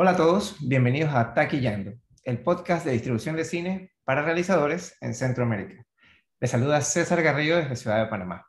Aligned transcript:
Hola 0.00 0.12
a 0.12 0.16
todos, 0.16 0.54
bienvenidos 0.60 1.12
a 1.12 1.34
Taquillando, 1.34 1.92
el 2.22 2.40
podcast 2.44 2.86
de 2.86 2.92
distribución 2.92 3.34
de 3.34 3.44
cine 3.44 3.90
para 4.04 4.22
realizadores 4.22 4.96
en 5.00 5.12
Centroamérica. 5.12 5.84
Les 6.38 6.52
saluda 6.52 6.80
César 6.82 7.20
Garrido 7.20 7.56
desde 7.56 7.74
Ciudad 7.74 8.04
de 8.04 8.06
Panamá. 8.08 8.46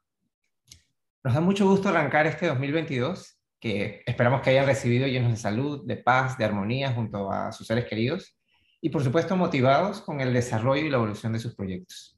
Nos 1.23 1.33
da 1.33 1.41
mucho 1.41 1.67
gusto 1.67 1.89
arrancar 1.89 2.27
este 2.27 2.45
2022, 2.45 3.41
que 3.59 4.03
esperamos 4.05 4.41
que 4.41 4.51
hayan 4.51 4.67
recibido 4.67 5.07
llenos 5.07 5.31
de 5.31 5.37
salud, 5.37 5.87
de 5.87 5.97
paz, 5.97 6.37
de 6.37 6.45
armonía 6.45 6.93
junto 6.93 7.31
a 7.31 7.51
sus 7.51 7.65
seres 7.65 7.85
queridos 7.85 8.37
y 8.79 8.91
por 8.91 9.03
supuesto 9.03 9.35
motivados 9.35 10.01
con 10.01 10.21
el 10.21 10.31
desarrollo 10.31 10.85
y 10.85 10.91
la 10.91 10.97
evolución 10.97 11.33
de 11.33 11.39
sus 11.39 11.55
proyectos. 11.55 12.15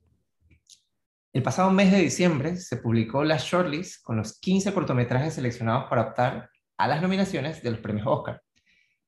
El 1.32 1.42
pasado 1.42 1.72
mes 1.72 1.90
de 1.90 2.00
diciembre 2.00 2.58
se 2.58 2.76
publicó 2.76 3.24
la 3.24 3.38
shortlist 3.38 4.04
con 4.04 4.18
los 4.18 4.38
15 4.42 4.74
cortometrajes 4.74 5.36
seleccionados 5.36 5.90
para 5.90 6.02
optar 6.02 6.50
a 6.78 6.88
las 6.90 7.02
nominaciones 7.02 7.64
de 7.64 7.72
los 7.72 7.80
premios 7.80 8.08
Oscar. 8.08 8.42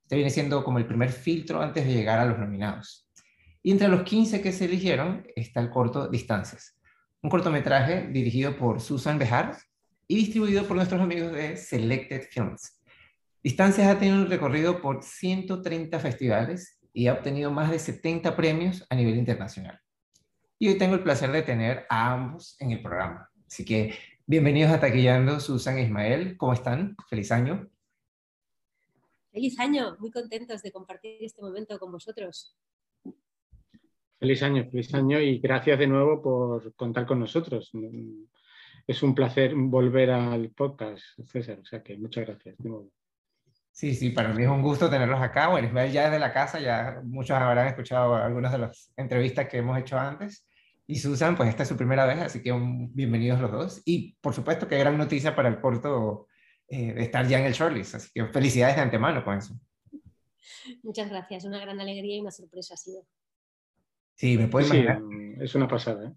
Este 0.04 0.16
viene 0.16 0.30
siendo 0.30 0.64
como 0.64 0.78
el 0.78 0.86
primer 0.86 1.12
filtro 1.12 1.62
antes 1.62 1.86
de 1.86 1.94
llegar 1.94 2.20
a 2.20 2.26
los 2.26 2.38
nominados. 2.38 3.10
Y 3.62 3.72
entre 3.72 3.88
los 3.88 4.04
15 4.04 4.42
que 4.42 4.52
se 4.52 4.66
eligieron 4.66 5.26
está 5.36 5.62
el 5.62 5.70
corto 5.70 6.10
Distancias, 6.10 6.78
un 7.22 7.30
cortometraje 7.30 8.10
dirigido 8.10 8.58
por 8.58 8.82
Susan 8.82 9.18
Bejar 9.18 9.58
y 10.08 10.18
distribuido 10.18 10.68
por 10.68 10.76
nuestros 10.76 11.02
amigos 11.02 11.32
de 11.32 11.56
Selected 11.56 12.24
Films. 12.30 12.82
Distancias 13.42 13.88
ha 13.88 13.98
tenido 13.98 14.18
un 14.18 14.30
recorrido 14.30 14.82
por 14.82 15.04
130 15.04 15.98
festivales 16.00 16.80
y 16.92 17.08
ha 17.08 17.14
obtenido 17.14 17.50
más 17.52 17.72
de 17.72 17.80
70 17.80 18.36
premios 18.36 18.86
a 18.90 18.96
nivel 18.96 19.16
internacional. 19.16 19.80
Y 20.60 20.68
hoy 20.68 20.78
tengo 20.78 20.96
el 20.96 21.04
placer 21.04 21.32
de 21.32 21.42
tener 21.44 21.86
a 21.90 22.12
ambos 22.12 22.58
en 22.60 22.72
el 22.72 22.82
programa. 22.82 23.30
Así 23.48 23.64
que 23.64 23.96
bienvenidos 24.28 24.72
a 24.72 24.80
Taquillando, 24.82 25.40
Susan 25.40 25.78
e 25.78 25.84
Ismael. 25.84 26.36
¿Cómo 26.38 26.54
están? 26.54 26.96
Feliz 27.10 27.32
año. 27.32 27.70
Feliz 29.34 29.60
año, 29.60 29.98
muy 30.00 30.12
contentos 30.12 30.62
de 30.62 30.72
compartir 30.72 31.18
este 31.22 31.42
momento 31.42 31.80
con 31.80 31.92
vosotros. 31.92 32.56
Feliz 34.20 34.44
año, 34.44 34.70
feliz 34.70 34.94
año 34.94 35.20
y 35.20 35.40
gracias 35.40 35.80
de 35.80 35.88
nuevo 35.88 36.22
por 36.22 36.76
contar 36.76 37.08
con 37.08 37.20
nosotros. 37.20 37.72
Es 38.86 39.02
un 39.02 39.16
placer 39.16 39.56
volver 39.56 40.12
al 40.12 40.52
podcast, 40.52 41.04
César, 41.26 41.58
o 41.60 41.66
sea 41.66 41.82
que 41.82 41.98
muchas 41.98 42.28
gracias 42.28 42.56
de 42.60 42.70
nuevo. 42.70 42.92
Sí, 43.72 43.96
sí, 43.96 44.12
para 44.12 44.32
mí 44.36 44.44
es 44.44 44.50
un 44.50 44.62
gusto 44.62 44.88
tenerlos 44.88 45.20
acá. 45.20 45.48
Bueno, 45.48 45.68
Ismael 45.68 45.92
ya 45.92 46.04
desde 46.04 46.20
la 46.20 46.32
casa, 46.32 46.60
ya 46.60 47.02
muchos 47.04 47.36
habrán 47.36 47.68
escuchado 47.70 48.14
algunas 48.14 48.52
de 48.52 48.60
las 48.60 48.94
entrevistas 48.98 49.50
que 49.50 49.58
hemos 49.58 49.80
hecho 49.80 49.98
antes. 49.98 50.48
Y 50.86 50.98
Susan, 50.98 51.36
pues 51.36 51.50
esta 51.50 51.64
es 51.64 51.70
su 51.70 51.76
primera 51.76 52.06
vez, 52.06 52.20
así 52.20 52.44
que 52.44 52.52
bienvenidos 52.54 53.42
los 53.42 53.52
dos. 53.52 53.82
Y 53.84 54.16
por 54.22 54.36
supuesto, 54.36 54.68
qué 54.68 54.78
gran 54.78 54.96
noticia 54.96 55.36
para 55.36 55.50
el 55.50 55.60
corto 55.60 56.28
eh, 56.68 56.94
de 56.94 57.04
estar 57.04 57.28
ya 57.28 57.40
en 57.40 57.46
el 57.46 57.54
shortlist. 57.54 57.96
Así 57.96 58.10
que 58.14 58.26
felicidades 58.28 58.76
de 58.76 58.82
antemano 58.82 59.24
con 59.24 59.38
eso. 59.38 59.56
Muchas 60.82 61.10
gracias, 61.10 61.44
una 61.46 61.60
gran 61.60 61.80
alegría 61.80 62.18
y 62.18 62.22
una 62.22 62.32
sorpresa 62.32 62.74
ha 62.74 62.78
sido. 62.78 63.06
Sí, 64.16 64.38
me 64.38 64.48
puedo 64.48 64.66
imaginar. 64.68 65.02
es 65.40 65.56
una 65.56 65.68
pasada. 65.68 66.08
¿eh? 66.08 66.14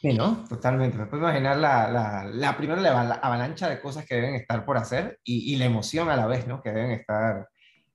Sí, 0.00 0.12
¿no? 0.12 0.44
Totalmente. 0.48 0.96
Me 0.96 1.06
puedo 1.06 1.22
imaginar 1.22 1.56
la, 1.56 1.90
la, 1.90 2.24
la 2.24 2.56
primera 2.56 2.80
la 2.80 3.14
avalancha 3.14 3.68
de 3.68 3.80
cosas 3.80 4.06
que 4.06 4.14
deben 4.14 4.34
estar 4.34 4.64
por 4.64 4.76
hacer 4.76 5.18
y, 5.24 5.52
y, 5.52 5.56
la 5.56 5.64
emoción 5.64 6.08
a 6.08 6.16
la 6.16 6.26
vez, 6.26 6.46
¿no? 6.46 6.62
Que 6.62 6.70
deben 6.70 6.92
estar 6.92 7.48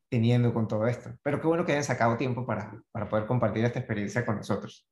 teniendo 0.10 0.54
con 0.54 0.68
todo 0.68 0.86
esto. 0.88 1.12
Pero 1.24 1.40
qué 1.40 1.48
bueno 1.48 1.66
que 1.66 1.72
hayan 1.72 1.84
sacado 1.84 2.18
tiempo 2.18 2.46
para, 2.46 2.74
para 2.92 3.08
poder 3.08 3.26
compartir 3.26 3.64
esta 3.64 3.80
experiencia 3.80 4.26
con 4.26 4.36
nosotros. 4.38 4.88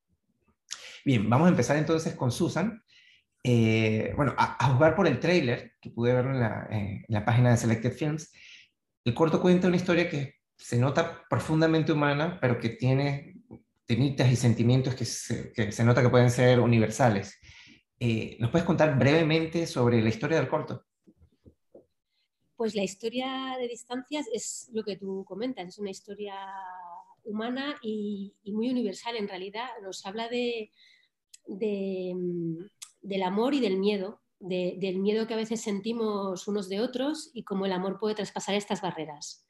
Bien, 1.04 1.30
vamos 1.30 1.48
a 1.48 1.50
empezar 1.50 1.78
entonces 1.78 2.16
con 2.16 2.32
Susan. 2.32 2.82
Eh, 3.44 4.14
bueno, 4.16 4.36
a, 4.38 4.64
a, 4.64 4.74
jugar 4.74 4.96
por 4.96 5.08
el 5.08 5.20
trailer 5.20 5.74
que 5.82 5.90
pude 5.90 6.14
ver 6.14 6.26
en 6.26 6.40
la, 6.40 6.68
en 6.70 7.06
la 7.08 7.26
página 7.26 7.52
de 7.52 7.58
Selected 7.58 7.94
Films, 7.94 8.32
el 9.04 9.14
corto 9.16 9.42
cuenta 9.42 9.68
una 9.68 9.78
historia 9.78 10.10
que 10.10 10.36
se 10.56 10.78
nota 10.78 11.26
profundamente 11.28 11.92
humana, 11.92 12.38
pero 12.40 12.60
que 12.60 12.70
tiene 12.70 13.42
temitas 13.88 14.32
y 14.32 14.36
sentimientos 14.36 14.96
que 14.96 15.06
se, 15.06 15.52
que 15.54 15.72
se 15.72 15.84
nota 15.84 16.02
que 16.02 16.10
pueden 16.10 16.30
ser 16.30 16.60
universales. 16.60 17.40
Eh, 18.00 18.38
¿Nos 18.40 18.52
puedes 18.52 18.66
contar 18.66 18.98
brevemente 18.98 19.66
sobre 19.66 20.02
la 20.02 20.10
historia 20.10 20.38
del 20.38 20.48
corto? 20.48 20.86
Pues 22.56 22.76
la 22.76 22.84
historia 22.84 23.56
de 23.60 23.68
distancias 23.68 24.28
es 24.32 24.70
lo 24.72 24.84
que 24.84 24.98
tú 24.98 25.26
comentas, 25.28 25.68
es 25.68 25.80
una 25.80 25.90
historia 25.90 26.36
humana 27.24 27.76
y, 27.82 28.36
y 28.44 28.54
muy 28.54 28.70
universal 28.70 29.16
en 29.16 29.28
realidad. 29.28 29.68
Nos 29.82 30.06
habla 30.06 30.30
de, 30.30 30.72
de, 31.48 32.16
del 33.02 33.24
amor 33.24 33.54
y 33.54 33.60
del 33.60 33.78
miedo, 33.78 34.22
de, 34.40 34.78
del 34.80 35.00
miedo 35.00 35.28
que 35.28 35.34
a 35.34 35.38
veces 35.38 35.62
sentimos 35.62 36.48
unos 36.48 36.70
de 36.70 36.82
otros 36.82 37.32
y 37.34 37.44
cómo 37.44 37.66
el 37.66 37.72
amor 37.72 38.00
puede 38.00 38.16
traspasar 38.16 38.56
estas 38.56 38.82
barreras. 38.82 39.46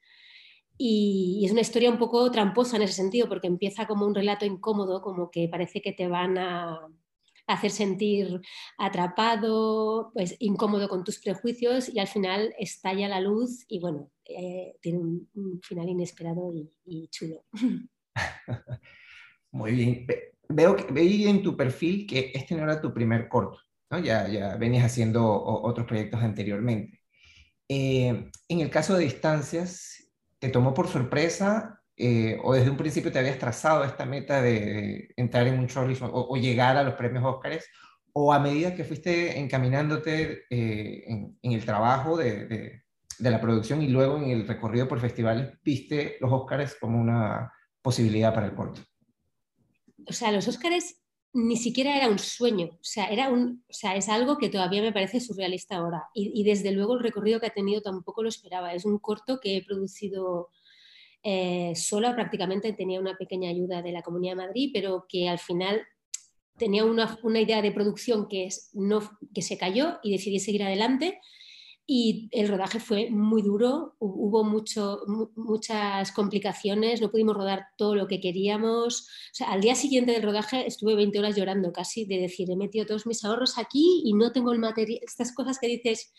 Y, 0.78 1.42
es 1.44 1.52
una 1.52 1.60
historia 1.60 1.90
un 1.90 1.98
poco 1.98 2.30
tramposa 2.30 2.76
en 2.76 2.82
ese 2.82 2.94
sentido, 2.94 3.28
porque 3.28 3.46
empieza 3.46 3.86
como 3.86 4.06
un 4.06 4.14
relato 4.14 4.44
incómodo, 4.44 5.02
como 5.02 5.30
que 5.30 5.48
parece 5.48 5.80
que 5.80 5.92
te 5.92 6.08
van 6.08 6.38
a 6.38 6.80
hacer 7.46 7.70
sentir 7.70 8.40
atrapado, 8.78 10.10
pues 10.14 10.36
incómodo 10.38 10.88
con 10.88 11.04
tus 11.04 11.18
prejuicios 11.18 11.88
y 11.88 11.98
al 11.98 12.06
final 12.06 12.54
estalla 12.58 13.08
la 13.08 13.20
luz 13.20 13.64
y 13.68 13.80
bueno, 13.80 14.10
eh, 14.24 14.76
tiene 14.80 14.98
un, 14.98 15.28
un, 15.34 15.60
final 15.60 15.88
inesperado 15.88 16.52
y, 16.54 16.72
y 16.84 17.08
chulo. 17.08 17.44
Muy 19.50 19.72
bien. 19.72 20.06
Veo 20.54 20.76
que 20.76 20.92
veí 20.92 21.26
en 21.28 21.42
tu 21.42 21.56
perfil 21.56 22.06
que 22.06 22.32
este 22.34 22.54
no 22.54 22.64
era 22.64 22.80
tu 22.80 22.92
primer 22.92 23.28
corto, 23.28 23.58
¿no? 23.90 23.98
ya, 23.98 24.28
ya 24.28 24.56
venías 24.56 24.84
haciendo 24.84 25.24
otros 25.42 25.86
proyectos 25.86 26.22
anteriormente. 26.22 27.00
Eh, 27.68 28.30
en 28.48 28.60
el 28.60 28.70
caso 28.70 28.94
de 28.94 29.04
distancias, 29.04 30.12
te 30.38 30.48
tomó 30.48 30.74
por 30.74 30.88
sorpresa 30.88 31.80
eh, 31.96 32.38
o 32.42 32.54
desde 32.54 32.70
un 32.70 32.76
principio 32.76 33.12
te 33.12 33.18
habías 33.18 33.38
trazado 33.38 33.84
esta 33.84 34.04
meta 34.04 34.42
de, 34.42 35.08
entrar 35.16 35.46
en 35.46 35.58
un 35.58 35.66
shortlist 35.66 36.02
o, 36.02 36.08
o, 36.12 36.36
llegar 36.36 36.76
a 36.76 36.82
los 36.82 36.94
premios 36.94 37.24
Óscares 37.24 37.68
o 38.12 38.32
a 38.32 38.38
medida 38.38 38.74
que 38.74 38.84
fuiste 38.84 39.38
encaminándote 39.38 40.44
eh, 40.50 41.04
en, 41.06 41.38
en, 41.42 41.52
el 41.52 41.64
trabajo 41.64 42.16
de, 42.16 42.46
de, 42.46 42.82
de, 43.18 43.30
la 43.30 43.40
producción 43.40 43.82
y 43.82 43.88
luego 43.88 44.18
en 44.18 44.30
el 44.30 44.48
recorrido 44.48 44.88
por 44.88 45.00
festivales, 45.00 45.52
viste 45.62 46.16
los 46.20 46.32
Óscares 46.32 46.76
como 46.80 47.00
una 47.00 47.52
posibilidad 47.80 48.34
para 48.34 48.46
el 48.46 48.54
corto? 48.54 48.80
O 50.08 50.12
sea, 50.12 50.32
los 50.32 50.48
Óscares 50.48 51.02
ni 51.34 51.56
siquiera 51.56 51.96
era 51.96 52.08
un 52.08 52.18
sueño, 52.18 52.66
o 52.72 52.84
sea, 52.84 53.06
era 53.06 53.30
un, 53.30 53.64
o 53.68 53.72
sea, 53.72 53.96
es 53.96 54.08
algo 54.08 54.36
que 54.36 54.50
todavía 54.50 54.82
me 54.82 54.92
parece 54.92 55.20
surrealista 55.20 55.76
ahora. 55.76 56.04
Y, 56.14 56.44
desde 56.44 56.72
luego 56.72 56.94
el 56.94 57.02
recorrido 57.02 57.40
que 57.40 57.46
ha 57.46 57.54
tenido 57.54 57.80
tampoco 57.80 58.22
lo 58.22 58.28
esperaba. 58.28 58.74
Es 58.74 58.84
un 58.84 58.98
corto 58.98 59.40
que 59.40 59.56
he 59.56 59.64
producido 59.64 60.50
eh, 61.22 61.72
sola, 61.74 62.14
prácticamente 62.14 62.72
tenía 62.74 63.00
una 63.00 63.16
pequeña 63.16 63.48
ayuda 63.50 63.80
de 63.80 63.92
la 63.92 64.02
Comunidad 64.02 64.32
de 64.32 64.46
Madrid, 64.46 64.70
pero 64.74 65.06
que 65.08 65.28
al 65.28 65.38
final 65.38 65.82
tenía 66.58 66.84
una, 66.84 67.18
una 67.22 67.40
idea 67.40 67.62
de 67.62 67.72
producción 67.72 68.28
que, 68.28 68.48
no, 68.74 69.00
que 69.34 69.42
se 69.42 69.56
cayó 69.56 70.00
y 70.02 70.12
decidí 70.12 70.38
seguir 70.38 70.62
adelante 70.62 71.18
y 71.86 72.28
el 72.30 72.48
rodaje 72.48 72.78
fue 72.78 73.10
muy 73.10 73.42
duro, 73.42 73.96
hubo 73.98 74.44
mucho, 74.44 75.00
muchas 75.34 76.12
complicaciones, 76.12 77.00
no 77.00 77.10
pudimos 77.10 77.36
rodar 77.36 77.66
todo 77.76 77.96
lo 77.96 78.06
que 78.06 78.20
queríamos. 78.20 79.02
O 79.02 79.34
sea, 79.34 79.50
al 79.50 79.60
día 79.60 79.74
siguiente 79.74 80.12
del 80.12 80.22
rodaje 80.22 80.66
estuve 80.66 80.94
20 80.94 81.18
horas 81.18 81.36
llorando 81.36 81.72
casi 81.72 82.04
de 82.04 82.18
decir, 82.18 82.50
he 82.50 82.56
metido 82.56 82.86
todos 82.86 83.06
mis 83.06 83.24
ahorros 83.24 83.58
aquí 83.58 84.02
y 84.04 84.14
no 84.14 84.32
tengo 84.32 84.52
el 84.52 84.60
material, 84.60 85.00
estas 85.02 85.34
cosas 85.34 85.58
que 85.58 85.66
dices, 85.66 86.12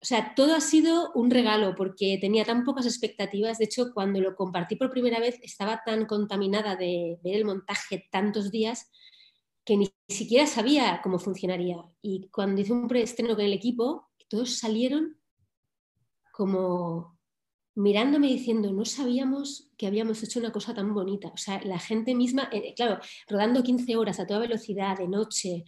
o 0.00 0.04
sea, 0.04 0.34
todo 0.34 0.54
ha 0.54 0.60
sido 0.60 1.12
un 1.14 1.30
regalo 1.30 1.74
porque 1.74 2.18
tenía 2.20 2.44
tan 2.44 2.64
pocas 2.64 2.86
expectativas. 2.86 3.58
De 3.58 3.64
hecho, 3.64 3.92
cuando 3.92 4.20
lo 4.20 4.36
compartí 4.36 4.76
por 4.76 4.90
primera 4.90 5.18
vez 5.18 5.38
estaba 5.42 5.82
tan 5.84 6.06
contaminada 6.06 6.76
de 6.76 7.18
ver 7.22 7.34
el 7.34 7.44
montaje 7.44 8.08
tantos 8.10 8.50
días 8.50 8.90
que 9.64 9.76
ni 9.76 9.88
siquiera 10.08 10.46
sabía 10.46 11.00
cómo 11.02 11.18
funcionaría. 11.18 11.76
Y 12.00 12.28
cuando 12.30 12.60
hice 12.60 12.72
un 12.72 12.88
preestreno 12.88 13.34
con 13.34 13.44
el 13.44 13.52
equipo, 13.52 14.07
todos 14.28 14.58
salieron 14.58 15.18
como 16.32 17.18
mirándome 17.74 18.26
diciendo, 18.26 18.72
no 18.72 18.84
sabíamos 18.84 19.70
que 19.76 19.86
habíamos 19.86 20.22
hecho 20.22 20.40
una 20.40 20.50
cosa 20.50 20.74
tan 20.74 20.92
bonita. 20.92 21.28
O 21.28 21.36
sea, 21.36 21.60
la 21.62 21.78
gente 21.78 22.14
misma, 22.14 22.48
eh, 22.52 22.74
claro, 22.74 22.98
rodando 23.28 23.62
15 23.62 23.96
horas 23.96 24.18
a 24.18 24.26
toda 24.26 24.40
velocidad, 24.40 24.98
de 24.98 25.06
noche, 25.06 25.64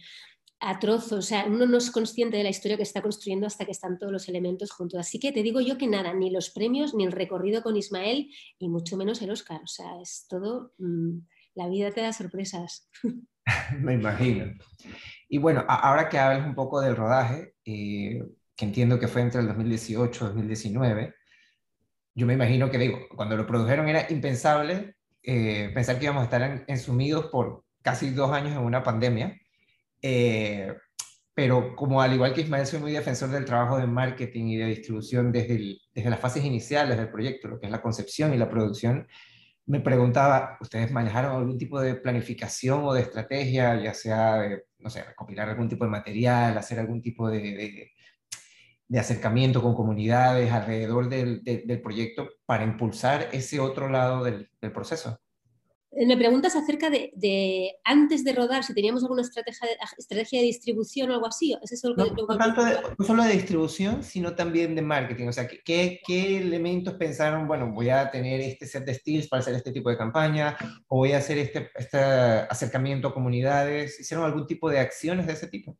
a 0.59 0.77
trozos, 0.77 1.11
o 1.13 1.21
sea, 1.21 1.45
uno 1.47 1.65
no 1.65 1.77
es 1.77 1.89
consciente 1.89 2.37
de 2.37 2.43
la 2.43 2.49
historia 2.49 2.77
que 2.77 2.83
está 2.83 3.01
construyendo 3.01 3.47
hasta 3.47 3.65
que 3.65 3.71
están 3.71 3.97
todos 3.97 4.11
los 4.11 4.29
elementos 4.29 4.71
juntos. 4.71 4.99
Así 4.99 5.19
que 5.19 5.31
te 5.31 5.41
digo 5.41 5.59
yo 5.61 5.77
que 5.77 5.87
nada, 5.87 6.13
ni 6.13 6.29
los 6.29 6.51
premios, 6.51 6.93
ni 6.93 7.05
el 7.05 7.11
recorrido 7.11 7.63
con 7.63 7.77
Ismael, 7.77 8.29
y 8.59 8.69
mucho 8.69 8.97
menos 8.97 9.21
el 9.21 9.31
Oscar. 9.31 9.61
O 9.63 9.67
sea, 9.67 9.99
es 10.01 10.27
todo, 10.29 10.73
mmm, 10.77 11.17
la 11.55 11.67
vida 11.69 11.91
te 11.91 12.01
da 12.01 12.13
sorpresas. 12.13 12.89
Me 13.79 13.95
imagino. 13.95 14.53
Y 15.29 15.37
bueno, 15.37 15.65
ahora 15.67 16.09
que 16.09 16.19
hablas 16.19 16.45
un 16.45 16.55
poco 16.55 16.79
del 16.81 16.95
rodaje, 16.95 17.55
eh, 17.65 18.21
que 18.55 18.65
entiendo 18.65 18.99
que 18.99 19.07
fue 19.07 19.21
entre 19.21 19.41
el 19.41 19.47
2018 19.47 20.25
y 20.25 20.27
2019, 20.27 21.15
yo 22.13 22.25
me 22.25 22.33
imagino 22.33 22.69
que, 22.69 22.77
digo, 22.77 22.99
cuando 23.15 23.37
lo 23.37 23.47
produjeron 23.47 23.87
era 23.87 24.07
impensable 24.09 24.95
eh, 25.23 25.71
pensar 25.73 25.97
que 25.97 26.05
íbamos 26.05 26.21
a 26.21 26.25
estar 26.25 26.41
en, 26.41 26.63
ensumidos 26.67 27.27
por 27.27 27.63
casi 27.81 28.09
dos 28.11 28.31
años 28.31 28.53
en 28.53 28.59
una 28.59 28.83
pandemia. 28.83 29.39
Eh, 30.01 30.73
pero 31.33 31.75
como 31.75 32.01
al 32.01 32.13
igual 32.13 32.33
que 32.33 32.41
Ismael, 32.41 32.65
soy 32.65 32.79
muy 32.79 32.91
defensor 32.91 33.29
del 33.29 33.45
trabajo 33.45 33.77
de 33.77 33.87
marketing 33.87 34.45
y 34.45 34.57
de 34.57 34.65
distribución 34.65 35.31
desde, 35.31 35.77
desde 35.93 36.09
las 36.09 36.19
fases 36.19 36.43
iniciales 36.43 36.97
del 36.97 37.09
proyecto, 37.09 37.47
lo 37.47 37.59
que 37.59 37.67
es 37.67 37.71
la 37.71 37.81
concepción 37.81 38.33
y 38.33 38.37
la 38.37 38.49
producción, 38.49 39.07
me 39.65 39.79
preguntaba, 39.79 40.57
¿ustedes 40.59 40.91
manejaron 40.91 41.35
algún 41.37 41.57
tipo 41.57 41.79
de 41.79 41.95
planificación 41.95 42.83
o 42.83 42.93
de 42.93 43.01
estrategia, 43.01 43.81
ya 43.81 43.93
sea, 43.93 44.43
no 44.79 44.89
sé, 44.89 45.03
recopilar 45.03 45.49
algún 45.49 45.69
tipo 45.69 45.85
de 45.85 45.91
material, 45.91 46.57
hacer 46.57 46.79
algún 46.79 47.01
tipo 47.01 47.29
de, 47.29 47.39
de, 47.39 47.91
acercamiento 48.99 49.61
con 49.61 49.75
comunidades 49.75 50.51
alrededor 50.51 51.09
del, 51.09 51.43
del, 51.43 51.81
proyecto 51.81 52.29
para 52.45 52.63
impulsar 52.63 53.29
ese 53.31 53.59
otro 53.59 53.89
lado 53.89 54.23
del, 54.23 54.49
del 54.59 54.71
proceso? 54.71 55.19
Eh, 55.93 56.05
me 56.05 56.15
preguntas 56.15 56.55
acerca 56.55 56.89
de, 56.89 57.73
antes 57.83 58.23
de 58.23 58.31
rodar, 58.31 58.63
si 58.63 58.73
teníamos 58.73 59.03
alguna 59.03 59.23
estrategia 59.23 59.67
de, 59.67 59.75
estrategia 59.97 60.39
de 60.39 60.45
distribución 60.45 61.11
o 61.11 61.15
algo 61.15 61.27
así. 61.27 61.53
¿Es 61.61 61.73
eso 61.73 61.93
no, 61.95 62.05
no, 62.05 62.37
tanto 62.37 62.61
no 62.97 63.05
solo 63.05 63.23
de 63.23 63.33
distribución, 63.33 64.01
sino 64.01 64.33
también 64.33 64.73
de 64.73 64.81
marketing. 64.81 65.27
O 65.27 65.33
sea, 65.33 65.47
¿qué, 65.47 65.99
¿qué, 66.05 66.37
elementos 66.37 66.93
pensaron? 66.93 67.45
Bueno, 67.45 67.73
voy 67.73 67.89
a 67.89 68.09
tener 68.09 68.39
este 68.39 68.67
set 68.67 68.85
de 68.85 68.93
styles 68.93 69.27
para 69.27 69.41
hacer 69.41 69.53
este 69.53 69.73
tipo 69.73 69.89
de 69.89 69.97
campaña, 69.97 70.55
o 70.87 70.97
voy 70.97 71.11
a 71.11 71.17
hacer 71.17 71.37
este, 71.39 71.69
este 71.75 71.97
acercamiento 71.97 73.09
a 73.09 73.13
comunidades. 73.13 73.99
¿Hicieron 73.99 74.25
algún 74.25 74.47
tipo 74.47 74.69
de 74.69 74.79
acciones 74.79 75.27
de 75.27 75.33
ese 75.33 75.47
tipo? 75.47 75.77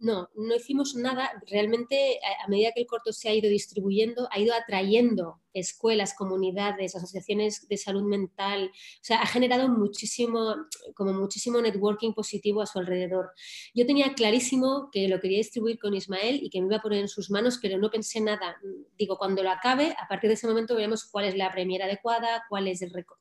No, 0.00 0.28
no 0.36 0.54
hicimos 0.54 0.94
nada. 0.94 1.32
Realmente, 1.50 2.20
a 2.44 2.48
medida 2.48 2.70
que 2.72 2.82
el 2.82 2.86
corto 2.86 3.12
se 3.12 3.28
ha 3.28 3.34
ido 3.34 3.50
distribuyendo, 3.50 4.28
ha 4.30 4.38
ido 4.38 4.54
atrayendo 4.54 5.40
escuelas, 5.52 6.14
comunidades, 6.14 6.94
asociaciones 6.94 7.66
de 7.66 7.76
salud 7.76 8.04
mental. 8.04 8.70
O 8.72 9.04
sea, 9.04 9.20
ha 9.20 9.26
generado 9.26 9.68
muchísimo, 9.68 10.54
como 10.94 11.12
muchísimo 11.14 11.60
networking 11.60 12.12
positivo 12.12 12.62
a 12.62 12.66
su 12.66 12.78
alrededor. 12.78 13.32
Yo 13.74 13.86
tenía 13.86 14.14
clarísimo 14.14 14.88
que 14.92 15.08
lo 15.08 15.20
quería 15.20 15.38
distribuir 15.38 15.80
con 15.80 15.94
Ismael 15.94 16.38
y 16.44 16.50
que 16.50 16.60
me 16.60 16.68
iba 16.68 16.76
a 16.76 16.82
poner 16.82 17.00
en 17.00 17.08
sus 17.08 17.28
manos, 17.28 17.58
pero 17.60 17.76
no 17.76 17.90
pensé 17.90 18.20
nada. 18.20 18.56
Digo, 18.96 19.18
cuando 19.18 19.42
lo 19.42 19.50
acabe, 19.50 19.96
a 19.98 20.06
partir 20.06 20.28
de 20.28 20.34
ese 20.34 20.46
momento 20.46 20.76
veremos 20.76 21.06
cuál 21.06 21.24
es 21.24 21.36
la 21.36 21.50
premiera 21.50 21.86
adecuada, 21.86 22.44
cuál 22.48 22.68
es 22.68 22.82
el 22.82 22.92
récord. 22.92 23.18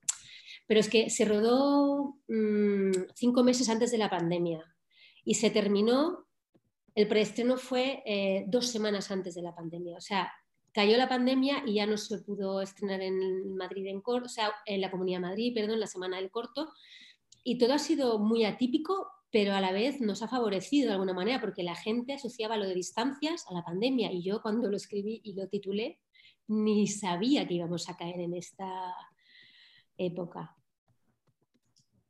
Pero 0.67 0.79
es 0.79 0.89
que 0.89 1.09
se 1.09 1.25
rodó 1.25 2.17
mm, 2.27 3.13
cinco 3.15 3.43
meses 3.43 3.67
antes 3.69 3.89
de 3.89 3.97
la 3.97 4.11
pandemia 4.11 4.63
y 5.23 5.35
se 5.35 5.49
terminó 5.49 6.26
el 6.97 7.07
preestreno 7.07 7.57
fue 7.57 8.01
eh, 8.07 8.45
dos 8.47 8.69
semanas 8.69 9.11
antes 9.11 9.35
de 9.35 9.43
la 9.43 9.53
pandemia. 9.53 9.97
O 9.97 10.01
sea, 10.01 10.33
cayó 10.71 10.97
la 10.97 11.07
pandemia 11.07 11.61
y 11.63 11.75
ya 11.75 11.85
no 11.85 11.95
se 11.95 12.17
pudo 12.23 12.59
estrenar 12.59 13.01
en 13.01 13.55
Madrid, 13.55 13.85
en 13.85 14.01
corto, 14.01 14.25
o 14.25 14.29
sea, 14.29 14.51
en 14.65 14.81
la 14.81 14.89
Comunidad 14.89 15.19
de 15.19 15.27
Madrid, 15.27 15.53
perdón, 15.53 15.79
la 15.79 15.85
semana 15.85 16.17
del 16.17 16.31
corto. 16.31 16.73
Y 17.43 17.59
todo 17.59 17.73
ha 17.73 17.77
sido 17.77 18.17
muy 18.17 18.45
atípico, 18.45 19.11
pero 19.31 19.53
a 19.53 19.61
la 19.61 19.71
vez 19.71 20.01
nos 20.01 20.23
ha 20.23 20.27
favorecido 20.27 20.87
de 20.87 20.93
alguna 20.93 21.13
manera, 21.13 21.39
porque 21.39 21.61
la 21.61 21.75
gente 21.75 22.13
asociaba 22.13 22.57
lo 22.57 22.65
de 22.65 22.73
distancias 22.73 23.45
a 23.47 23.53
la 23.53 23.63
pandemia. 23.63 24.11
Y 24.11 24.23
yo 24.23 24.41
cuando 24.41 24.67
lo 24.67 24.75
escribí 24.75 25.21
y 25.23 25.33
lo 25.35 25.47
titulé, 25.47 25.99
ni 26.47 26.87
sabía 26.87 27.47
que 27.47 27.53
íbamos 27.53 27.87
a 27.89 27.95
caer 27.95 28.21
en 28.21 28.33
esta 28.33 28.95
época. 29.99 30.55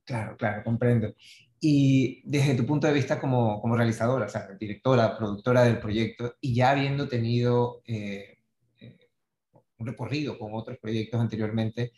Claro, 0.06 0.38
claro, 0.38 0.64
comprendo. 0.64 1.14
Y 1.60 2.22
desde 2.24 2.56
tu 2.56 2.66
punto 2.66 2.86
de 2.88 2.94
vista 2.94 3.20
como, 3.20 3.60
como 3.62 3.76
realizadora, 3.76 4.26
o 4.26 4.30
sea, 4.30 4.48
directora, 4.60 5.18
productora 5.18 5.64
del 5.64 5.80
proyecto, 5.80 6.36
y 6.40 6.54
ya 6.54 6.72
habiendo 6.72 7.08
tenido 7.08 7.82
eh, 7.86 8.40
eh, 8.80 8.98
un 9.78 9.88
recorrido 9.88 10.38
con 10.38 10.54
otros 10.54 10.78
proyectos 10.78 11.20
anteriormente, 11.20 11.94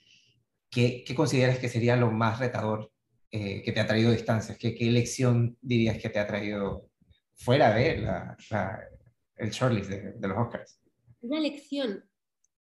¿qué, 0.69 1.03
qué 1.05 1.13
consideras 1.13 1.59
que 1.59 1.67
sería 1.67 1.97
lo 1.97 2.09
más 2.09 2.39
retador 2.39 2.91
eh, 3.31 3.61
que 3.61 3.71
te 3.73 3.81
ha 3.81 3.87
traído 3.87 4.11
distancias? 4.11 4.57
¿Qué, 4.57 4.73
¿Qué, 4.75 4.85
lección 4.85 5.57
dirías 5.61 5.97
que 5.97 6.09
te 6.09 6.19
ha 6.19 6.27
traído 6.27 6.89
fuera 7.35 7.73
de 7.73 7.97
la, 7.97 8.37
el 9.35 9.49
shortlist 9.49 9.89
de, 9.89 10.13
de 10.13 10.27
los 10.27 10.37
Oscars? 10.37 10.79
Una 11.19 11.41
lección, 11.41 12.05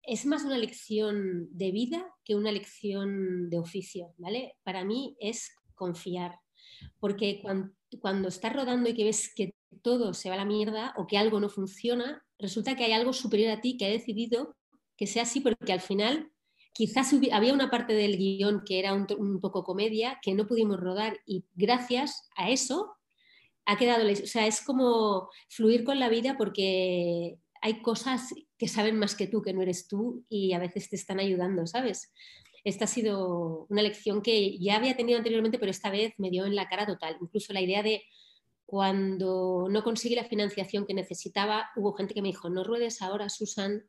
es 0.02 0.26
más 0.26 0.42
una 0.42 0.58
lección 0.58 1.46
de 1.52 1.70
vida 1.70 2.04
que 2.24 2.34
una 2.34 2.50
lección 2.50 3.50
de 3.50 3.58
oficio, 3.58 4.14
¿vale? 4.16 4.56
Para 4.64 4.84
mí 4.84 5.16
es 5.20 5.52
confiar 5.74 6.40
porque 7.00 7.40
cuando, 8.00 8.28
estás 8.28 8.52
rodando 8.52 8.88
y 8.88 8.94
que 8.94 9.04
ves 9.04 9.32
que 9.34 9.54
todo 9.82 10.14
se 10.14 10.28
va 10.28 10.34
a 10.34 10.38
la 10.38 10.44
mierda 10.44 10.94
o 10.96 11.06
que 11.06 11.18
algo 11.18 11.40
no 11.40 11.48
funciona, 11.48 12.24
resulta 12.38 12.76
que 12.76 12.84
hay 12.84 12.92
algo 12.92 13.12
superior 13.12 13.50
a 13.50 13.60
ti 13.60 13.76
que 13.76 13.86
ha 13.86 13.90
decidido 13.90 14.56
que 14.96 15.06
sea 15.06 15.22
así, 15.22 15.40
porque 15.40 15.72
al 15.72 15.80
final 15.80 16.32
quizás 16.74 17.12
había 17.32 17.54
una 17.54 17.70
parte 17.70 17.92
del 17.94 18.16
guion 18.16 18.62
que 18.64 18.78
era 18.78 18.94
un, 18.94 19.40
poco 19.40 19.64
comedia 19.64 20.18
que 20.22 20.34
no 20.34 20.46
pudimos 20.46 20.78
rodar 20.78 21.18
y 21.24 21.44
gracias 21.54 22.28
a 22.36 22.50
eso 22.50 22.94
ha 23.64 23.76
quedado, 23.76 24.10
o 24.10 24.26
sea, 24.26 24.46
es 24.46 24.62
como 24.62 25.28
fluir 25.48 25.84
con 25.84 25.98
la 25.98 26.08
vida 26.08 26.36
porque 26.38 27.38
hay 27.60 27.82
cosas 27.82 28.32
que 28.56 28.68
saben 28.68 28.98
más 28.98 29.14
que 29.14 29.26
tú, 29.26 29.42
que 29.42 29.52
no 29.52 29.62
eres 29.62 29.88
tú 29.88 30.24
y 30.28 30.52
a 30.52 30.58
veces 30.58 30.88
te 30.88 30.96
están 30.96 31.20
ayudando, 31.20 31.66
¿sabes? 31.66 32.12
Esta 32.64 32.84
ha 32.84 32.88
sido 32.88 33.66
una 33.68 33.82
lección 33.82 34.22
que 34.22 34.58
ya 34.58 34.76
había 34.76 34.96
tenido 34.96 35.18
anteriormente, 35.18 35.58
pero 35.58 35.70
esta 35.70 35.90
vez 35.90 36.14
me 36.18 36.30
dio 36.30 36.46
en 36.46 36.56
la 36.56 36.68
cara 36.68 36.86
total. 36.86 37.16
Incluso 37.20 37.52
la 37.52 37.60
idea 37.60 37.82
de 37.82 38.02
cuando 38.66 39.66
no 39.70 39.82
conseguí 39.82 40.14
la 40.14 40.24
financiación 40.24 40.84
que 40.84 40.92
necesitaba, 40.92 41.70
hubo 41.74 41.94
gente 41.94 42.12
que 42.12 42.20
me 42.20 42.28
dijo, 42.28 42.50
no 42.50 42.64
ruedes 42.64 43.00
ahora, 43.00 43.30
Susan, 43.30 43.84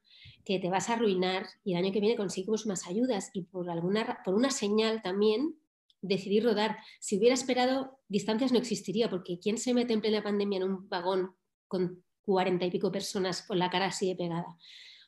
que 0.46 0.58
te 0.58 0.70
vas 0.70 0.90
a 0.90 0.94
arruinar 0.94 1.48
y 1.66 1.74
el 1.74 1.84
año 1.84 1.92
que 1.92 2.00
viene 2.00 2.16
conseguimos 2.16 2.66
más 2.66 2.88
ayudas. 2.88 3.30
Y 3.34 3.44
por, 3.44 3.70
alguna, 3.70 4.20
por 4.24 4.36
una 4.36 4.52
señal 4.52 5.02
también 5.02 5.56
decidí 6.02 6.40
rodar. 6.40 6.78
Si 7.02 7.18
hubiera 7.18 7.34
esperado, 7.34 8.00
distancias 8.08 8.54
no 8.54 8.58
existiría, 8.58 9.10
porque 9.10 9.38
¿quién 9.38 9.58
se 9.58 9.74
mete 9.74 9.94
en 9.94 10.00
plena 10.00 10.24
pandemia 10.24 10.58
en 10.58 10.64
un 10.64 10.88
vagón 10.88 11.36
con 11.68 12.04
cuarenta 12.22 12.66
y 12.66 12.72
pico 12.72 12.92
personas 12.92 13.42
con 13.42 13.60
la 13.60 13.70
cara 13.70 13.88
así 13.88 14.08
de 14.08 14.16
pegada? 14.16 14.58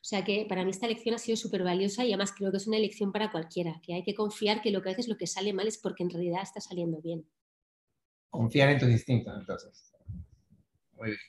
O 0.02 0.04
sea 0.04 0.24
que 0.24 0.46
para 0.48 0.64
mí 0.64 0.72
esta 0.72 0.88
lección 0.88 1.14
ha 1.14 1.18
sido 1.18 1.36
súper 1.36 1.62
valiosa 1.62 2.04
y 2.04 2.08
además 2.08 2.32
creo 2.36 2.50
que 2.50 2.56
es 2.56 2.66
una 2.66 2.78
lección 2.78 3.12
para 3.12 3.30
cualquiera, 3.30 3.80
que 3.84 3.94
hay 3.94 4.02
que 4.02 4.16
confiar 4.16 4.60
que 4.60 4.72
lo 4.72 4.82
que 4.82 4.90
haces, 4.90 5.06
lo 5.06 5.16
que 5.16 5.28
sale 5.28 5.52
mal 5.52 5.68
es 5.68 5.78
porque 5.78 6.02
en 6.02 6.10
realidad 6.10 6.42
está 6.42 6.60
saliendo 6.60 7.00
bien. 7.00 7.24
Confiar 8.28 8.70
en 8.70 8.80
tus 8.80 8.90
instintos, 8.90 9.32
entonces. 9.38 9.94
Muy 10.94 11.10
bien. 11.10 11.20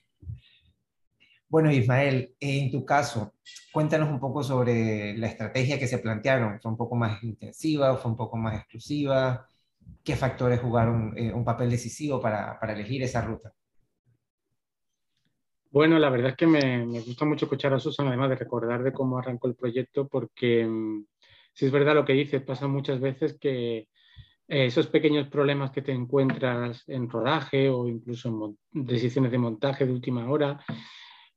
Bueno, 1.48 1.72
Ismael, 1.72 2.34
en 2.40 2.72
tu 2.72 2.84
caso, 2.84 3.36
cuéntanos 3.72 4.10
un 4.10 4.20
poco 4.20 4.42
sobre 4.42 5.16
la 5.20 5.28
estrategia 5.28 5.78
que 5.78 5.88
se 5.88 6.00
plantearon. 6.00 6.60
¿Fue 6.60 6.72
un 6.72 6.78
poco 6.78 6.96
más 6.96 7.22
intensiva? 7.22 7.96
¿Fue 7.98 8.10
un 8.10 8.18
poco 8.18 8.38
más 8.38 8.56
exclusiva? 8.56 9.48
¿Qué 10.04 10.16
factores 10.16 10.60
jugaron 10.60 11.14
eh, 11.16 11.32
un 11.32 11.46
papel 11.46 11.70
decisivo 11.70 12.20
para, 12.20 12.60
para 12.60 12.74
elegir 12.74 13.04
esa 13.04 13.22
ruta? 13.22 13.54
Bueno, 15.74 15.98
la 15.98 16.12
verdad 16.12 16.30
es 16.30 16.38
que 16.38 16.46
me, 16.46 16.86
gusta 17.00 17.26
mucho 17.26 17.46
escuchar 17.46 17.74
a 17.74 17.80
Susan, 17.80 18.08
además 18.08 18.30
de 18.30 18.36
recordar 18.36 18.84
de 18.84 18.94
cómo 18.94 19.18
arrancó 19.18 19.48
el 19.48 19.56
proyecto, 19.56 20.08
porque 20.08 20.64
mm, 20.68 21.04
si 21.52 21.66
es 21.66 21.72
verdad 21.72 21.96
lo 21.96 22.06
que 22.06 22.14
dices, 22.14 22.44
pasa 22.44 22.68
muchas 22.68 23.00
veces 23.00 23.40
que 23.40 23.78
eh, 23.78 23.88
esos 24.48 24.86
pequeños 24.86 25.30
problemas 25.30 25.72
que 25.72 25.82
te 25.82 25.92
encuentras 25.92 26.88
en 26.88 27.10
rodaje 27.10 27.72
o 27.72 27.88
incluso 27.88 28.56
en 28.72 28.86
decisiones 28.86 29.32
de 29.32 29.40
montaje 29.40 29.88
de 29.88 29.94
última 29.94 30.30
hora, 30.30 30.64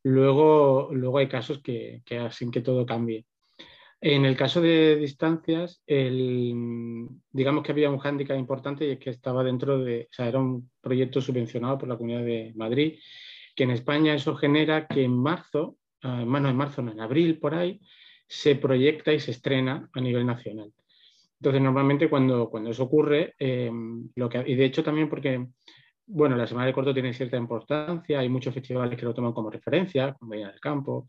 luego, 0.03 0.91
luego 0.93 1.17
hay 1.17 1.29
casos 1.29 1.63
que, 1.63 2.03
hacen 2.21 2.51
que 2.51 2.61
todo 2.61 2.85
cambie. 2.85 3.25
En 4.03 4.27
el 4.27 4.37
caso 4.37 4.61
de 4.61 4.97
distancias, 4.97 5.83
digamos 5.87 7.63
que 7.65 7.73
había 7.73 7.89
un 7.89 8.01
hándicap 8.01 8.39
importante 8.39 8.87
y 8.87 8.91
es 8.91 8.99
que 8.99 9.09
estaba 9.09 9.43
dentro 9.43 9.79
de, 9.79 10.11
era 10.19 10.39
un 10.39 10.71
proyecto 10.83 11.23
subvencionado 11.23 11.79
por 11.79 11.89
la 11.89 11.97
Comunidad 11.97 12.23
de 12.23 12.53
Madrid 12.55 12.99
que 13.57 13.65
en 13.65 13.73
España 13.73 14.15
eso 14.15 14.37
genera 14.37 14.87
que 14.87 15.03
en 15.03 15.17
marzo, 15.17 15.77
bueno, 16.03 16.49
en 16.49 16.57
marzo, 16.57 16.83
no, 16.83 16.93
en 16.93 17.01
abril 17.01 17.41
por 17.41 17.55
ahí, 17.55 17.81
se 18.29 18.55
proyecta 18.57 19.13
y 19.13 19.19
se 19.19 19.33
estrena 19.33 19.89
a 19.93 20.01
nivel 20.01 20.27
nacional. 20.27 20.73
Entonces, 21.41 21.63
normalmente 21.63 22.09
cuando, 22.09 22.49
cuando 22.49 22.71
eso 22.71 22.85
ocurre, 22.85 23.35
eh, 23.39 23.71
lo 24.15 24.29
que, 24.29 24.43
y 24.47 24.55
de 24.55 24.65
hecho 24.65 24.83
también 24.83 25.09
porque, 25.09 25.47
bueno, 26.07 26.37
la 26.37 26.47
Semana 26.47 26.67
de 26.67 26.73
Corto 26.73 26.95
tiene 26.95 27.13
cierta 27.13 27.37
importancia, 27.37 28.21
hay 28.21 28.29
muchos 28.29 28.55
festivales 28.55 28.99
que 28.99 29.05
lo 29.05 29.15
toman 29.15 29.33
como 29.33 29.51
referencia, 29.51 30.15
como 30.15 30.31
Bahía 30.31 30.49
del 30.49 30.61
Campo, 30.61 31.07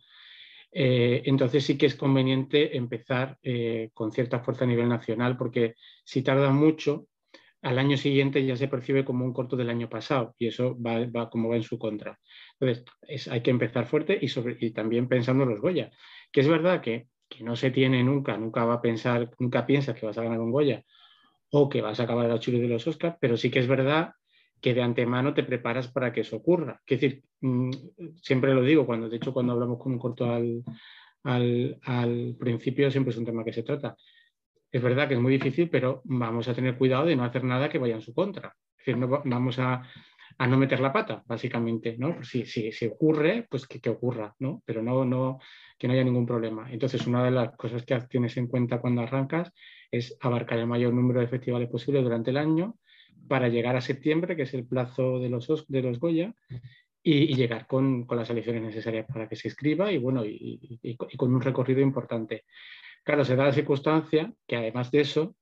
eh, 0.72 1.24
entonces 1.26 1.64
sí 1.66 1.78
que 1.78 1.86
es 1.86 1.96
conveniente 1.96 2.76
empezar 2.76 3.38
eh, 3.42 3.90
con 3.94 4.12
cierta 4.12 4.42
fuerza 4.42 4.66
a 4.66 4.68
nivel 4.68 4.90
nacional, 4.90 5.38
porque 5.38 5.76
si 6.04 6.22
tarda 6.22 6.52
mucho, 6.52 7.08
al 7.68 7.80
año 7.80 7.98
siguiente 7.98 8.46
ya 8.46 8.56
se 8.56 8.70
percibe 8.70 9.04
como 9.04 9.26
un 9.26 9.34
corto 9.34 9.58
del 9.58 9.70
año 9.70 9.90
pasado 9.90 10.34
y 10.40 10.48
eso 10.48 10.78
va, 10.82 11.30
como 11.30 11.50
va 11.50 11.58
en 11.58 11.64
su 11.64 11.78
contra. 11.78 12.18
Entonces, 12.58 13.28
hay 13.28 13.42
que 13.42 13.52
empezar 13.52 13.86
fuerte 13.88 14.18
y, 14.22 14.72
también 14.72 15.10
pensando 15.10 15.44
en 15.44 15.50
los 15.50 15.60
Goya, 15.60 15.92
que 16.32 16.40
es 16.40 16.48
verdad 16.48 16.82
que, 16.82 17.08
no 17.42 17.58
se 17.58 17.72
tiene 17.72 18.02
nunca, 18.06 18.38
nunca 18.38 18.64
va 18.64 18.76
a 18.76 18.82
pensar, 18.82 19.30
nunca 19.38 19.66
piensas 19.66 20.00
que 20.00 20.06
vas 20.06 20.18
a 20.18 20.24
ganar 20.24 20.40
un 20.40 20.50
Goya 20.50 20.86
o 21.52 21.68
que 21.68 21.82
vas 21.82 22.00
a 22.00 22.04
acabar 22.04 22.32
el 22.32 22.40
chulo 22.40 22.58
de 22.58 22.70
los 22.70 22.88
Oscars, 22.88 23.18
pero 23.20 23.36
sí 23.36 23.52
que 23.52 23.60
es 23.60 23.68
verdad 23.68 24.14
que 24.62 24.74
de 24.74 24.82
antemano 24.82 25.34
te 25.34 25.44
preparas 25.44 25.90
para 25.90 26.14
que 26.14 26.22
eso 26.22 26.38
ocurra. 26.38 26.82
Es 26.86 27.02
decir, 27.02 27.24
mm, 27.42 27.72
siempre 28.22 28.54
lo 28.54 28.64
digo, 28.64 28.86
cuando, 28.86 29.10
de 29.10 29.18
hecho 29.18 29.34
cuando 29.34 29.52
hablamos 29.52 29.78
con 29.78 29.92
un 29.92 30.00
corto 30.00 30.26
al 30.32 30.64
principio 32.40 32.90
siempre 32.90 33.12
es 33.12 33.18
un 33.18 33.26
tema 33.26 33.44
que 33.44 33.52
se 33.52 33.64
trata 33.64 33.98
es 34.72 34.82
verdad 34.82 35.08
que 35.08 35.14
es 35.14 35.20
muy 35.20 35.34
difícil, 35.34 35.70
pero 35.70 36.02
vamos 36.06 36.48
a 36.48 36.54
tener 36.54 36.78
cuidado 36.78 37.06
de 37.06 37.16
no 37.16 37.24
hacer 37.24 37.44
nada 37.44 37.70
que 37.70 37.78
vaya 37.78 37.96
en 37.96 38.02
su 38.02 38.14
contra. 38.14 38.56
Es 38.78 38.86
decir, 38.86 38.98
no 38.98 39.08
vamos 39.08 39.60
a, 39.60 39.82
no 40.40 40.58
meter 40.58 40.80
la 40.80 40.94
pata, 40.94 41.24
básicamente, 41.26 41.96
¿no? 41.98 42.24
si, 42.24 42.46
si, 42.46 42.72
si, 42.72 42.88
ocurre, 42.88 43.48
pues 43.50 43.68
que, 43.68 43.80
que, 43.80 43.90
ocurra, 43.90 44.36
¿no? 44.40 44.62
Pero 44.66 44.84
no, 44.84 45.40
que 45.78 45.88
no 45.88 45.94
haya 45.94 46.04
ningún 46.04 46.26
problema. 46.26 46.72
Entonces, 46.72 47.08
una 47.08 47.24
de 47.24 47.32
las 47.32 47.56
cosas 47.56 47.84
que 47.86 48.00
tienes 48.10 48.38
en 48.38 48.48
cuenta 48.48 48.80
cuando 48.80 49.02
arrancas 49.02 49.52
es 49.92 50.18
abarcar 50.22 50.60
el 50.60 50.68
mayor 50.68 50.94
número 50.94 51.22
de 51.22 51.28
festivales 51.28 51.70
posible 51.70 52.02
durante 52.02 52.32
el 52.32 52.38
año 52.38 52.78
para 53.28 53.50
llegar 53.50 53.76
a 53.76 53.82
septiembre, 53.82 54.36
que 54.36 54.44
es 54.44 54.54
el 54.54 54.66
plazo 54.66 55.20
de 55.20 55.30
los, 55.30 55.66
de 55.68 55.82
los 55.82 56.00
Goya, 56.00 56.34
y, 57.04 57.36
llegar 57.36 57.68
con, 57.68 58.06
las 58.10 58.30
elecciones 58.30 58.64
necesarias 58.64 59.06
para 59.08 59.30
que 59.30 59.38
se 59.38 59.48
escriba 59.48 59.92
y, 59.92 59.98
bueno, 59.98 60.26
y, 60.26 60.98
con 61.16 61.34
un 61.34 61.42
recorrido 61.42 61.80
importante. 61.80 62.44
Claro, 63.08 63.24
se 63.24 63.38
da 63.38 63.46
la 63.46 63.54
circunstancia 63.54 64.34
que 64.46 64.58
además 64.58 64.92
de 64.92 65.00
eso, 65.00 65.38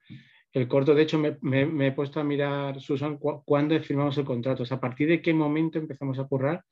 el 0.54 0.68
corto, 0.68 0.94
de 0.94 1.02
hecho, 1.02 1.18
me, 1.18 1.88
he 1.88 1.92
puesto 1.94 2.20
a 2.20 2.24
mirar, 2.24 2.80
Susan, 2.80 3.18
cuándo 3.18 3.80
firmamos 3.82 4.16
el 4.20 4.24
contrato, 4.24 4.62
o 4.62 4.66
sea, 4.68 4.78
a 4.78 4.80
partir 4.80 5.08
de 5.08 5.20
qué 5.20 5.34
momento 5.34 5.80
empezamos 5.80 6.20
a 6.20 6.26
currar, 6.26 6.64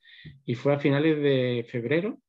y 0.46 0.54
fue 0.54 0.72
a 0.72 0.78
finales 0.78 1.20
de 1.20 1.66
febrero. 1.68 2.20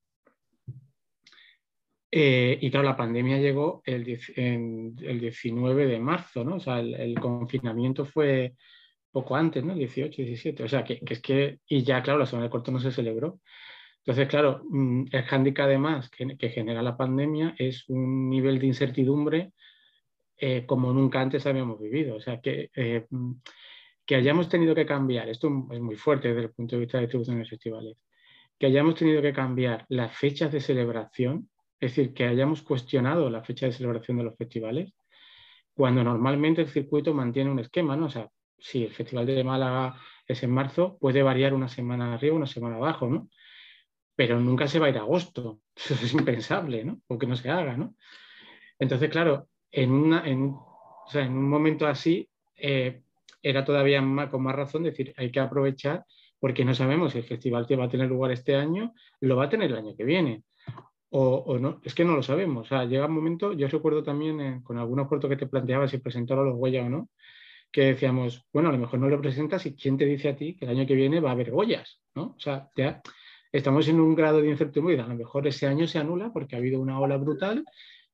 Eh, 2.10 2.58
y 2.60 2.72
claro, 2.72 2.88
la 2.88 2.98
pandemia 2.98 3.38
llegó 3.38 3.84
el, 3.86 4.20
el 4.36 5.20
19 5.20 5.86
de 5.86 6.00
marzo, 6.00 6.44
¿no? 6.44 6.56
O 6.56 6.60
sea, 6.60 6.80
el, 6.80 7.20
confinamiento 7.20 8.04
fue 8.04 8.56
poco 9.12 9.36
antes, 9.36 9.64
¿no? 9.64 9.76
18, 9.76 10.24
17. 10.24 10.64
O 10.64 10.68
sea, 10.68 10.84
que, 10.84 11.00
es 11.08 11.22
que, 11.22 11.60
y 11.68 11.84
ya, 11.84 12.02
claro, 12.02 12.18
la 12.18 12.26
semana 12.26 12.46
del 12.46 12.52
corto 12.52 12.72
no 12.72 12.80
se 12.80 12.92
celebró. 12.92 13.42
Entonces, 14.06 14.28
claro, 14.28 14.62
mm, 14.70 15.06
el 15.12 15.24
hándicap 15.24 15.66
además 15.66 16.10
que, 16.10 16.50
genera 16.50 16.84
la 16.84 16.96
pandemia 16.96 17.56
es 17.58 17.90
un 17.90 18.30
nivel 18.30 18.60
de 18.60 18.68
incertidumbre 18.68 19.54
eh, 20.38 20.66
como 20.68 20.94
nunca 20.94 21.22
antes 21.22 21.46
habíamos 21.48 21.80
vivido. 21.80 22.16
O 22.16 22.20
sea, 22.20 22.40
que, 22.40 22.70
eh, 22.76 23.08
que 24.06 24.16
hayamos 24.16 24.48
tenido 24.50 24.76
que 24.76 24.86
cambiar, 24.86 25.30
esto 25.30 25.48
es 25.72 25.80
muy 25.82 25.96
fuerte 25.96 26.30
desde 26.30 26.44
el 26.44 26.52
punto 26.52 26.76
de 26.76 26.82
vista 26.82 26.98
de 26.98 27.04
distribución 27.04 27.40
de 27.40 27.46
festivales, 27.46 27.98
que 28.60 28.68
hayamos 28.68 28.96
tenido 28.96 29.22
que 29.22 29.34
cambiar 29.34 29.86
las 29.90 30.16
fechas 30.16 30.52
de 30.52 30.62
celebración, 30.62 31.50
es 31.80 31.96
decir, 31.96 32.14
que 32.14 32.26
hayamos 32.26 32.62
cuestionado 32.62 33.30
la 33.30 33.44
fecha 33.44 33.66
de 33.66 33.72
celebración 33.74 34.18
de 34.18 34.24
los 34.26 34.38
festivales, 34.38 34.94
cuando 35.74 36.04
normalmente 36.04 36.62
el 36.62 36.70
circuito 36.70 37.14
mantiene 37.14 37.52
un 37.52 37.60
esquema, 37.60 37.98
¿no? 37.98 38.06
O 38.06 38.10
sea, 38.10 38.30
si 38.58 38.84
el 38.84 38.92
Festival 38.94 39.26
de 39.26 39.44
Málaga 39.44 40.00
es 40.28 40.44
en 40.44 40.52
marzo, 40.52 40.98
puede 41.00 41.24
variar 41.24 41.54
una 41.54 41.68
semana 41.68 42.14
arriba, 42.14 42.36
una 42.36 42.48
semana 42.48 42.78
abajo, 42.78 43.10
¿no? 43.10 43.30
Pero 44.16 44.40
nunca 44.40 44.68
se 44.68 44.80
va 44.80 44.88
a 44.88 44.90
ir 44.90 44.98
a 44.98 45.02
agosto. 45.02 45.62
Eso 45.76 45.94
es 45.96 46.14
impensable, 46.14 46.84
¿no? 46.84 47.02
O 47.08 47.18
que 47.18 47.28
no 47.28 47.36
se 47.36 47.50
haga, 47.50 47.78
¿no? 47.78 47.96
Entonces, 48.80 49.10
claro, 49.10 49.48
en, 49.72 50.14
en, 50.14 50.54
o 50.54 51.08
sea, 51.10 51.26
en 51.26 51.34
un 51.34 51.50
momento 51.50 51.88
así 51.88 52.30
eh, 52.56 53.02
era 53.42 53.64
todavía 53.64 54.02
más, 54.02 54.30
con 54.30 54.44
más 54.44 54.56
razón 54.56 54.84
decir, 54.84 55.14
hay 55.18 55.32
que 55.32 55.40
aprovechar 55.40 56.06
porque 56.40 56.66
no 56.66 56.76
sabemos 56.76 57.14
si 57.14 57.20
el 57.20 57.24
festival 57.24 57.66
que 57.66 57.76
va 57.76 57.86
a 57.86 57.90
tener 57.90 58.08
lugar 58.08 58.32
este 58.32 58.56
año 58.56 58.94
lo 59.22 59.36
va 59.36 59.46
a 59.46 59.50
tener 59.50 59.72
el 59.72 59.78
año 59.78 59.96
que 59.96 60.04
viene. 60.04 60.44
O, 61.10 61.36
o 61.48 61.60
no, 61.60 61.80
es 61.84 61.96
que 61.96 62.04
no 62.04 62.16
lo 62.16 62.24
sabemos. 62.24 62.66
O 62.66 62.70
sea, 62.70 62.86
llega 62.86 63.06
un 63.06 63.14
momento, 63.14 63.54
yo 63.54 63.68
recuerdo 63.68 64.04
también 64.04 64.42
eh, 64.42 64.62
con 64.64 64.78
algunos 64.78 65.08
cortos 65.08 65.30
que 65.30 65.38
te 65.38 65.48
planteaba 65.48 65.88
si 65.88 66.00
presentar 66.00 66.38
a 66.38 66.44
los 66.44 66.58
Goya 66.58 66.84
o 66.84 66.90
no, 66.90 67.10
que 67.72 67.82
decíamos, 67.86 68.46
bueno, 68.52 68.70
a 68.70 68.72
lo 68.72 68.78
mejor 68.78 69.00
no 69.00 69.08
lo 69.08 69.22
presentas 69.22 69.66
y 69.66 69.76
quién 69.76 69.98
te 69.98 70.06
dice 70.06 70.30
a 70.30 70.36
ti 70.36 70.56
que 70.56 70.66
el 70.66 70.72
año 70.72 70.86
que 70.86 70.96
viene 70.96 71.20
va 71.20 71.30
a 71.30 71.34
haber 71.34 71.52
Goyas, 71.52 72.02
¿no? 72.16 72.36
O 72.36 72.40
sea, 72.40 72.70
ya 72.76 73.02
estamos 73.58 73.88
en 73.88 74.00
un 74.00 74.16
grado 74.16 74.42
de 74.42 74.50
incertidumbre, 74.50 75.00
a 75.00 75.08
lo 75.08 75.16
mejor 75.16 75.48
ese 75.48 75.68
año 75.68 75.88
se 75.88 76.00
anula 76.00 76.32
porque 76.34 76.56
ha 76.56 76.60
habido 76.60 76.80
una 76.80 77.00
ola 77.00 77.18
brutal 77.18 77.66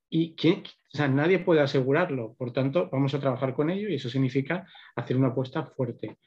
y 0.09 0.35
¿quién, 0.35 0.63
o 0.93 0.97
sea, 0.97 1.07
nadie 1.07 1.39
puede 1.39 1.61
asegurarlo. 1.61 2.35
Por 2.37 2.51
tanto, 2.51 2.89
vamos 2.91 3.13
a 3.13 3.19
trabajar 3.19 3.53
con 3.53 3.69
ello 3.69 3.89
y 3.89 3.95
eso 3.95 4.09
significa 4.09 4.67
hacer 4.95 5.17
una 5.17 5.29
apuesta 5.29 5.65
fuerte. 5.65 6.17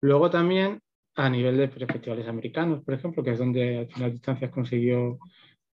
Luego 0.00 0.28
también 0.30 0.80
a 1.14 1.28
nivel 1.28 1.56
de 1.56 1.68
festivales 1.68 2.26
americanos, 2.26 2.82
por 2.82 2.94
ejemplo, 2.94 3.22
que 3.22 3.30
es 3.32 3.38
donde 3.38 3.80
a 3.80 3.86
final 3.86 4.12
distancias 4.12 4.50
consiguió, 4.50 5.18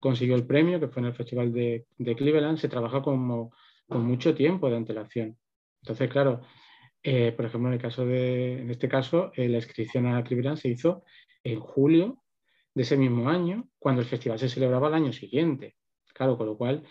el 0.01 0.45
premio, 0.45 0.79
que 0.79 0.87
fue 0.87 1.01
en 1.01 1.07
el 1.07 1.13
Festival 1.13 1.53
de, 1.53 1.85
Cleveland, 1.97 2.57
se 2.57 2.69
trabaja 2.69 3.01
con 3.01 3.51
mucho 3.89 4.33
tiempo 4.33 4.69
de 4.69 4.77
antelación. 4.77 5.37
Entonces, 5.81 6.09
claro, 6.09 6.41
eh, 7.03 7.33
por 7.33 7.45
ejemplo, 7.45 7.67
en, 7.67 7.73
el 7.73 7.81
caso 7.81 8.05
de, 8.05 8.71
este 8.71 8.87
caso, 8.87 9.31
eh, 9.35 9.49
la 9.49 9.57
inscripción 9.57 10.07
a 10.07 10.23
Cleveland 10.23 10.57
se 10.57 10.69
hizo 10.69 11.03
en 11.43 11.59
julio 11.59 12.22
de 12.73 12.83
ese 12.83 12.97
mismo 12.97 13.29
año, 13.29 13.67
cuando 13.79 14.01
el 14.01 14.07
festival 14.07 14.39
se 14.39 14.49
celebraba 14.49 14.87
el 14.87 14.95
año 14.95 15.13
siguiente. 15.13 15.75
Claro, 16.13 16.37
con 16.37 16.47
lo 16.47 16.57
cual 16.57 16.83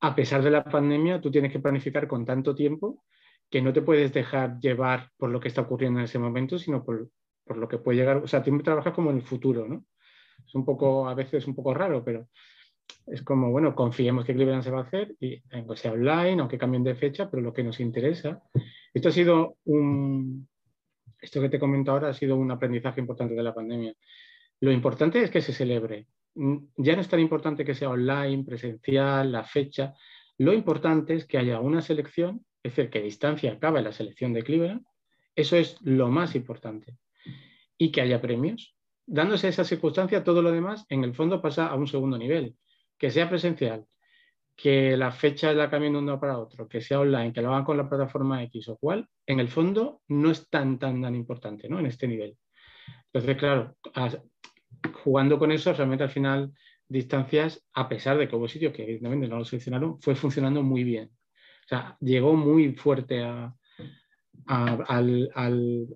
a 0.00 0.14
pesar 0.14 0.42
de 0.42 0.50
la 0.50 0.64
pandemia, 0.64 1.20
tú 1.20 1.30
tienes 1.30 1.52
que 1.52 1.60
planificar 1.60 2.08
con 2.08 2.24
tanto 2.24 2.54
tiempo 2.54 3.04
que 3.50 3.60
no 3.60 3.72
te 3.72 3.82
puedes 3.82 4.12
dejar 4.12 4.58
llevar 4.58 5.10
por 5.16 5.30
lo 5.30 5.40
que 5.40 5.48
está 5.48 5.62
ocurriendo 5.62 5.98
en 5.98 6.04
ese 6.06 6.18
momento, 6.18 6.58
sino 6.58 6.84
por, 6.84 7.10
lo 7.46 7.68
que 7.68 7.78
puede 7.78 7.98
llegar. 7.98 8.18
O 8.18 8.28
sea, 8.28 8.42
tú 8.42 8.56
trabajas 8.62 8.94
como 8.94 9.10
en 9.10 9.16
el 9.16 9.22
futuro, 9.22 9.66
¿no? 9.66 9.84
Es 10.46 10.54
un 10.54 10.64
poco, 10.64 11.08
a 11.08 11.14
veces 11.14 11.46
un 11.46 11.54
poco 11.54 11.74
raro, 11.74 12.02
pero 12.04 12.28
es 13.06 13.22
como, 13.22 13.50
bueno, 13.50 13.74
confiemos 13.74 14.24
que 14.24 14.34
Cleveland 14.34 14.62
se 14.62 14.70
va 14.70 14.78
a 14.78 14.82
hacer, 14.84 15.14
y 15.20 15.42
aunque 15.52 15.76
sea 15.76 15.92
online, 15.92 16.40
aunque 16.40 16.58
cambien 16.58 16.84
de 16.84 16.94
fecha, 16.94 17.28
pero 17.28 17.42
lo 17.42 17.52
que 17.52 17.64
nos 17.64 17.80
interesa. 17.80 18.42
Esto 18.94 19.08
ha 19.08 19.12
sido 19.12 19.56
un, 19.64 20.48
esto 21.20 21.40
que 21.40 21.48
te 21.48 21.58
comento 21.58 21.90
ahora 21.90 22.08
ha 22.08 22.14
sido 22.14 22.36
un 22.36 22.50
aprendizaje 22.50 23.00
importante 23.00 23.34
de 23.34 23.42
la 23.42 23.54
pandemia. 23.54 23.94
Lo 24.60 24.72
importante 24.72 25.22
es 25.22 25.30
que 25.30 25.40
se 25.40 25.52
celebre, 25.52 26.06
Mm, 26.34 26.56
ya 26.76 26.94
no 26.94 27.02
es 27.02 27.08
tan 27.08 27.20
importante 27.20 27.64
que 27.64 27.74
sea 27.74 27.90
online, 27.90 28.44
presencial, 28.44 29.32
la 29.32 29.44
fecha. 29.44 29.94
Lo 30.38 30.52
importante 30.52 31.14
es 31.14 31.26
que 31.26 31.38
haya 31.38 31.60
una 31.60 31.82
selección, 31.82 32.44
es 32.62 32.74
decir, 32.76 32.90
que 32.90 33.02
distancia 33.02 33.52
acabe 33.52 33.82
la 33.82 33.92
selección 33.92 34.32
de 34.32 34.42
Cleveland. 34.42 34.84
Eso 35.34 35.56
es 35.56 35.80
lo 35.82 36.08
más 36.08 36.34
importante. 36.34 36.96
Y 37.78 37.90
que 37.92 38.00
haya 38.00 38.20
premios. 38.20 38.76
Dándose 39.06 39.48
esa 39.48 39.64
circunstancia, 39.64 40.22
todo 40.22 40.42
lo 40.42 40.52
demás 40.52 40.86
en 40.88 41.04
el 41.04 41.14
fondo 41.14 41.42
pasa 41.42 41.66
a 41.66 41.74
un 41.74 41.86
segundo 41.86 42.16
nivel. 42.18 42.56
Que 42.98 43.10
sea 43.10 43.28
presencial, 43.28 43.86
que 44.56 44.96
la 44.96 45.10
fecha 45.10 45.52
la 45.52 45.70
cambien 45.70 45.94
de 45.94 45.98
uno 46.00 46.20
para 46.20 46.38
otro, 46.38 46.68
que 46.68 46.80
sea 46.80 47.00
online, 47.00 47.32
que 47.32 47.42
lo 47.42 47.48
hagan 47.48 47.64
con 47.64 47.76
la 47.76 47.88
plataforma 47.88 48.42
X 48.44 48.68
o 48.68 48.76
cual, 48.76 49.08
en 49.26 49.40
el 49.40 49.48
fondo 49.48 50.02
no 50.08 50.30
es 50.30 50.48
tan, 50.48 50.78
tan, 50.78 51.00
tan 51.00 51.14
importante 51.14 51.68
¿no? 51.68 51.78
en 51.78 51.86
este 51.86 52.06
nivel. 52.06 52.36
Entonces, 53.12 53.36
claro, 53.38 53.76
jugando 54.92 55.38
con 55.38 55.52
eso, 55.52 55.72
realmente 55.72 56.04
al 56.04 56.10
final 56.10 56.52
distancias, 56.88 57.64
a 57.72 57.88
pesar 57.88 58.18
de 58.18 58.28
que 58.28 58.36
hubo 58.36 58.48
sitios 58.48 58.72
que 58.72 58.82
evidentemente 58.82 59.28
no 59.28 59.38
lo 59.38 59.44
seleccionaron, 59.44 60.00
fue 60.00 60.14
funcionando 60.14 60.62
muy 60.62 60.84
bien. 60.84 61.10
O 61.64 61.68
sea, 61.68 61.96
llegó 62.00 62.34
muy 62.34 62.72
fuerte 62.74 63.22
a, 63.22 63.54
al, 64.46 65.30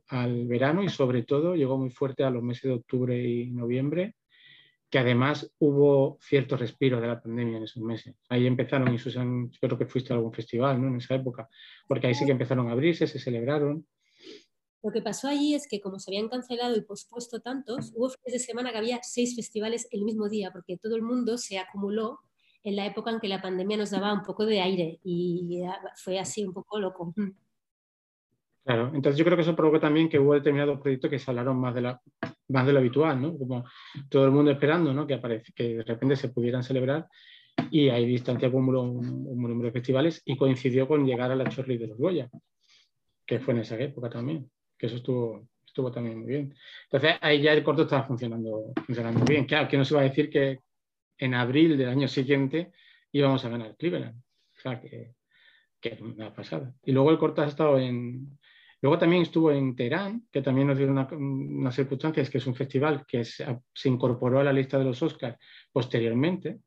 al, 0.08 0.46
verano 0.46 0.82
y 0.82 0.88
sobre 0.88 1.22
todo 1.22 1.56
llegó 1.56 1.76
muy 1.76 1.90
fuerte 1.90 2.22
a 2.24 2.30
los 2.30 2.42
meses 2.42 2.64
de 2.64 2.72
octubre 2.72 3.20
y 3.20 3.50
noviembre, 3.50 4.14
que 4.88 4.98
además 5.00 5.52
hubo 5.58 6.18
cierto 6.20 6.56
respiro 6.56 7.00
de 7.00 7.08
la 7.08 7.20
pandemia 7.20 7.56
en 7.56 7.64
esos 7.64 7.82
meses. 7.82 8.14
Ahí 8.28 8.46
empezaron, 8.46 8.94
y 8.94 8.98
Susan, 8.98 9.50
creo 9.60 9.76
que 9.76 9.86
fuiste 9.86 10.12
a 10.12 10.16
algún 10.16 10.32
festival 10.32 10.80
¿no? 10.80 10.88
en 10.88 10.96
esa 10.96 11.16
época, 11.16 11.48
porque 11.88 12.06
ahí 12.06 12.14
sí 12.14 12.24
que 12.24 12.32
empezaron 12.32 12.68
a 12.68 12.72
abrirse, 12.72 13.08
se 13.08 13.18
celebraron. 13.18 13.86
Lo 14.84 14.92
que 14.92 15.00
pasó 15.00 15.28
allí 15.28 15.54
es 15.54 15.66
que 15.66 15.80
como 15.80 15.98
se 15.98 16.10
habían 16.10 16.28
cancelado 16.28 16.76
y 16.76 16.82
pospuesto 16.82 17.40
tantos, 17.40 17.90
hubo 17.96 18.10
fines 18.10 18.34
de 18.34 18.38
semana 18.38 18.70
que 18.70 18.76
había 18.76 18.98
seis 19.02 19.34
festivales 19.34 19.88
el 19.90 20.04
mismo 20.04 20.28
día, 20.28 20.50
porque 20.52 20.76
todo 20.76 20.94
el 20.94 21.00
mundo 21.00 21.38
se 21.38 21.58
acumuló 21.58 22.20
en 22.62 22.76
la 22.76 22.84
época 22.84 23.10
en 23.10 23.18
que 23.18 23.28
la 23.28 23.40
pandemia 23.40 23.78
nos 23.78 23.92
daba 23.92 24.12
un 24.12 24.22
poco 24.22 24.44
de 24.44 24.60
aire 24.60 25.00
y 25.02 25.62
fue 25.96 26.18
así 26.18 26.44
un 26.44 26.52
poco 26.52 26.78
loco. 26.78 27.14
Mm. 27.16 27.30
Claro, 28.62 28.90
entonces 28.94 29.16
yo 29.16 29.24
creo 29.24 29.38
que 29.38 29.42
eso 29.42 29.56
provocó 29.56 29.80
también 29.80 30.10
que 30.10 30.18
hubo 30.18 30.34
determinados 30.34 30.78
proyectos 30.78 31.10
que 31.10 31.18
se 31.18 31.30
hablaron 31.30 31.58
más 31.58 31.74
de, 31.74 31.80
la, 31.80 32.00
más 32.48 32.66
de 32.66 32.72
lo 32.74 32.78
habitual, 32.78 33.22
¿no? 33.22 33.38
Como 33.38 33.64
todo 34.10 34.26
el 34.26 34.32
mundo 34.32 34.50
esperando, 34.50 34.92
¿no? 34.92 35.06
Que, 35.06 35.14
aparece, 35.14 35.50
que 35.54 35.76
de 35.76 35.82
repente 35.82 36.16
se 36.16 36.28
pudieran 36.28 36.62
celebrar 36.62 37.08
y 37.70 37.88
ahí 37.88 38.04
distancia 38.04 38.50
un, 38.50 38.68
un, 38.68 39.40
número 39.40 39.68
de 39.68 39.72
festivales 39.72 40.20
y 40.26 40.36
coincidió 40.36 40.86
con 40.86 41.06
llegar 41.06 41.30
a 41.30 41.36
la 41.36 41.48
Chorri 41.48 41.78
de 41.78 41.86
los 41.86 41.96
Goya, 41.96 42.28
que 43.24 43.40
fue 43.40 43.54
en 43.54 43.60
esa 43.60 43.78
época 43.78 44.10
también 44.10 44.50
que 44.84 44.88
eso 44.88 44.96
estuvo, 44.96 45.48
estuvo 45.66 45.90
también 45.90 46.18
muy 46.18 46.28
bien. 46.28 46.54
Entonces 46.84 47.16
ahí 47.22 47.40
ya 47.40 47.52
el 47.54 47.64
corto 47.64 47.82
estaba 47.82 48.04
funcionando, 48.04 48.74
funcionando 48.84 49.24
bien. 49.24 49.46
Claro, 49.46 49.66
que 49.66 49.78
no 49.78 49.84
se 49.84 49.94
iba 49.94 50.02
a 50.02 50.04
decir 50.04 50.28
que 50.28 50.60
en 51.16 51.34
abril 51.34 51.78
del 51.78 51.88
año 51.88 52.06
siguiente 52.06 52.72
íbamos 53.12 53.42
a 53.44 53.48
ganar 53.48 53.74
Cleveland. 53.76 54.18
O 54.18 54.60
sea, 54.60 54.78
que, 54.80 55.14
que 55.80 55.98
una 56.02 56.34
pasada. 56.34 56.74
Y 56.84 56.92
luego 56.92 57.10
el 57.10 57.18
corto 57.18 57.40
ha 57.40 57.46
estado 57.46 57.78
en... 57.78 58.38
Luego 58.82 58.98
también 58.98 59.22
estuvo 59.22 59.50
en 59.50 59.74
Teherán, 59.74 60.26
que 60.30 60.42
también 60.42 60.66
nos 60.66 60.76
dio 60.76 60.86
una, 60.90 61.08
una 61.10 61.72
circunstancia, 61.72 62.22
es 62.22 62.28
que 62.28 62.36
es 62.36 62.46
un 62.46 62.54
festival 62.54 63.06
que 63.08 63.24
se, 63.24 63.46
se 63.72 63.88
incorporó 63.88 64.40
a 64.40 64.44
la 64.44 64.52
lista 64.52 64.78
de 64.78 64.84
los 64.84 65.02
Oscars 65.02 65.38
posteriormente. 65.72 66.58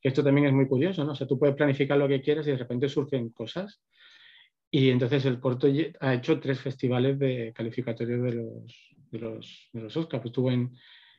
Esto 0.00 0.22
también 0.22 0.46
es 0.46 0.52
muy 0.52 0.68
curioso, 0.68 1.02
¿no? 1.04 1.12
O 1.12 1.14
sea, 1.16 1.26
tú 1.26 1.36
puedes 1.40 1.56
planificar 1.56 1.98
lo 1.98 2.06
que 2.06 2.22
quieras 2.22 2.46
y 2.46 2.52
de 2.52 2.58
repente 2.58 2.88
surgen 2.88 3.30
cosas 3.30 3.82
y 4.74 4.88
entonces 4.88 5.26
el 5.26 5.38
corto 5.38 5.68
ha 6.00 6.14
hecho 6.14 6.40
tres 6.40 6.58
festivales 6.58 7.18
de 7.18 7.52
calificatorios 7.54 8.22
de 8.22 8.32
los, 8.32 8.96
de 9.10 9.18
los, 9.18 9.68
de 9.70 9.80
los 9.82 9.94
Oscars. 9.98 10.24
Estuvo 10.24 10.50
en, 10.50 10.74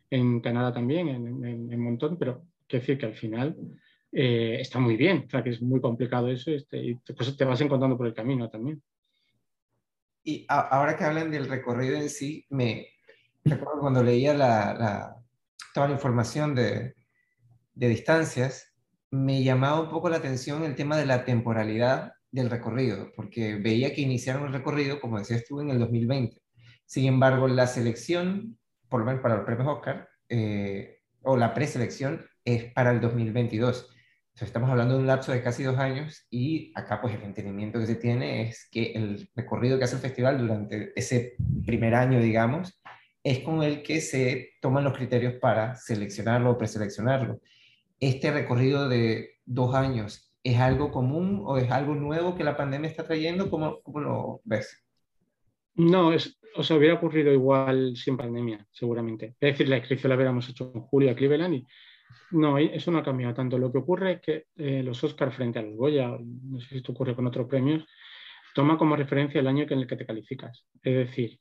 en 0.10 0.42
Canadá 0.42 0.74
también, 0.74 1.08
en, 1.08 1.72
en, 1.72 1.80
montón, 1.80 2.18
pero 2.18 2.48
quiero 2.68 2.82
decir 2.82 2.98
que 2.98 3.06
al 3.06 3.14
final 3.14 3.56
eh, 4.12 4.58
está 4.60 4.80
muy 4.80 4.98
bien. 4.98 5.26
O 5.28 5.30
sea, 5.30 5.44
que 5.44 5.52
es 5.52 5.62
muy 5.62 5.80
complicado 5.80 6.30
eso 6.30 6.50
este, 6.50 6.84
y 6.84 6.96
pues 6.96 7.38
te 7.38 7.46
vas 7.46 7.62
encontrando 7.62 7.96
por 7.96 8.08
el 8.08 8.16
camino 8.16 8.50
también. 8.50 8.82
Y 10.24 10.48
ahora 10.50 10.98
que 10.98 11.04
hablan 11.04 11.30
del 11.30 11.48
recorrido 11.48 11.96
en 11.96 12.10
sí, 12.10 12.48
me 12.50 12.88
recuerdo 13.46 13.82
cuando 13.82 14.02
leía 14.02 14.34
la, 14.34 15.16
toda 15.76 15.90
la 15.90 15.94
información 15.94 16.56
de, 16.56 16.96
de 17.76 17.88
distancias, 17.88 18.74
me 19.12 19.44
llamaba 19.44 19.82
un 19.82 19.92
poco 19.92 20.10
la 20.10 20.18
atención 20.18 20.64
el 20.64 20.74
tema 20.74 20.98
de 20.98 21.06
la 21.06 21.24
temporalidad 21.24 22.14
del 22.34 22.50
recorrido, 22.50 23.12
porque 23.16 23.56
veía 23.56 23.94
que 23.94 24.02
iniciaron 24.02 24.48
el 24.48 24.54
recorrido, 24.54 25.00
como 25.00 25.20
decías 25.20 25.46
tú, 25.48 25.62
en 25.62 25.70
el 25.70 25.78
2020. 25.78 26.42
Sin 26.86 27.06
embargo, 27.06 27.48
la 27.48 27.68
selección, 27.68 28.58
por 28.90 29.00
lo 29.00 29.06
menos 29.06 29.22
para 29.22 29.36
los 29.36 29.46
premios 29.46 29.68
Oscar, 29.68 30.10
eh, 30.30 30.98
o 31.22 31.38
la 31.38 31.54
preselección, 31.54 32.26
es 32.44 32.74
para 32.74 32.92
el 32.92 33.00
2022. 33.00 33.88
estamos 34.42 34.70
hablando 34.72 34.96
de 34.96 35.02
un 35.02 35.08
lapso 35.08 35.32
de 35.32 35.44
casi 35.44 35.62
dos 35.62 35.78
años 35.78 36.26
y 36.32 36.74
acá 36.76 37.00
pues 37.00 37.14
el 37.14 37.22
entendimiento 37.22 37.80
que 37.80 37.86
se 37.86 37.96
tiene 37.96 38.42
es 38.42 38.68
que 38.72 38.94
el 38.94 39.30
recorrido 39.36 39.78
que 39.78 39.84
hace 39.84 39.96
el 39.96 40.02
festival 40.02 40.40
durante 40.40 40.92
ese 40.96 41.36
primer 41.66 41.94
año, 41.94 42.20
digamos, 42.20 42.82
es 43.24 43.40
con 43.40 43.62
el 43.62 43.84
que 43.84 44.02
se 44.02 44.54
toman 44.60 44.84
los 44.84 44.98
criterios 44.98 45.36
para 45.36 45.76
seleccionarlo 45.76 46.50
o 46.50 46.58
preseleccionarlo. 46.58 47.40
Este 48.00 48.32
recorrido 48.32 48.90
de 48.90 49.38
dos 49.46 49.76
años 49.76 50.23
¿Es 50.44 50.60
algo 50.60 50.92
común 50.92 51.42
o 51.46 51.58
es 51.58 51.72
algo 51.72 51.96
nuevo 51.96 52.36
que 52.36 52.44
la 52.44 52.58
pandemia 52.58 52.90
está 52.90 53.06
trayendo? 53.06 53.50
¿Cómo, 53.50 53.82
cómo 53.82 54.00
lo 54.02 54.42
ves? 54.44 54.84
No, 55.76 56.12
es, 56.14 56.40
o 56.56 56.64
sea, 56.64 56.78
hubiera 56.78 56.96
ocurrido 56.96 57.32
igual 57.32 57.96
sin 57.96 58.18
pandemia, 58.18 58.68
seguramente. 58.72 59.36
Es 59.40 59.54
decir, 59.54 59.70
la 59.70 59.78
inscripción 59.78 60.10
la 60.10 60.16
hubiéramos 60.16 60.48
hecho 60.50 60.72
en 60.76 60.82
julio 60.82 61.12
a 61.12 61.16
Cleveland 61.16 61.56
y 61.56 61.68
no, 62.32 62.58
eso 62.58 62.92
no 62.92 63.00
ha 63.00 63.04
cambiado 63.04 63.34
tanto. 63.34 63.58
Lo 63.58 63.72
que 63.72 63.80
ocurre 63.80 64.14
es 64.14 64.22
que 64.22 64.46
eh, 64.58 64.84
los 64.84 65.04
Oscars 65.04 65.36
frente 65.36 65.60
a 65.60 65.62
los 65.62 65.76
Goya, 65.76 66.10
no 66.10 66.60
sé 66.60 66.68
si 66.68 66.78
esto 66.78 66.92
ocurre 66.92 67.16
con 67.16 67.26
otros 67.26 67.48
premios, 67.48 67.86
toma 68.54 68.78
como 68.78 68.96
referencia 68.96 69.40
el 69.40 69.48
año 69.48 69.66
en 69.68 69.80
el 69.80 69.88
que 69.88 69.96
te 69.96 70.06
calificas. 70.06 70.66
Es 70.82 70.96
decir, 70.96 71.40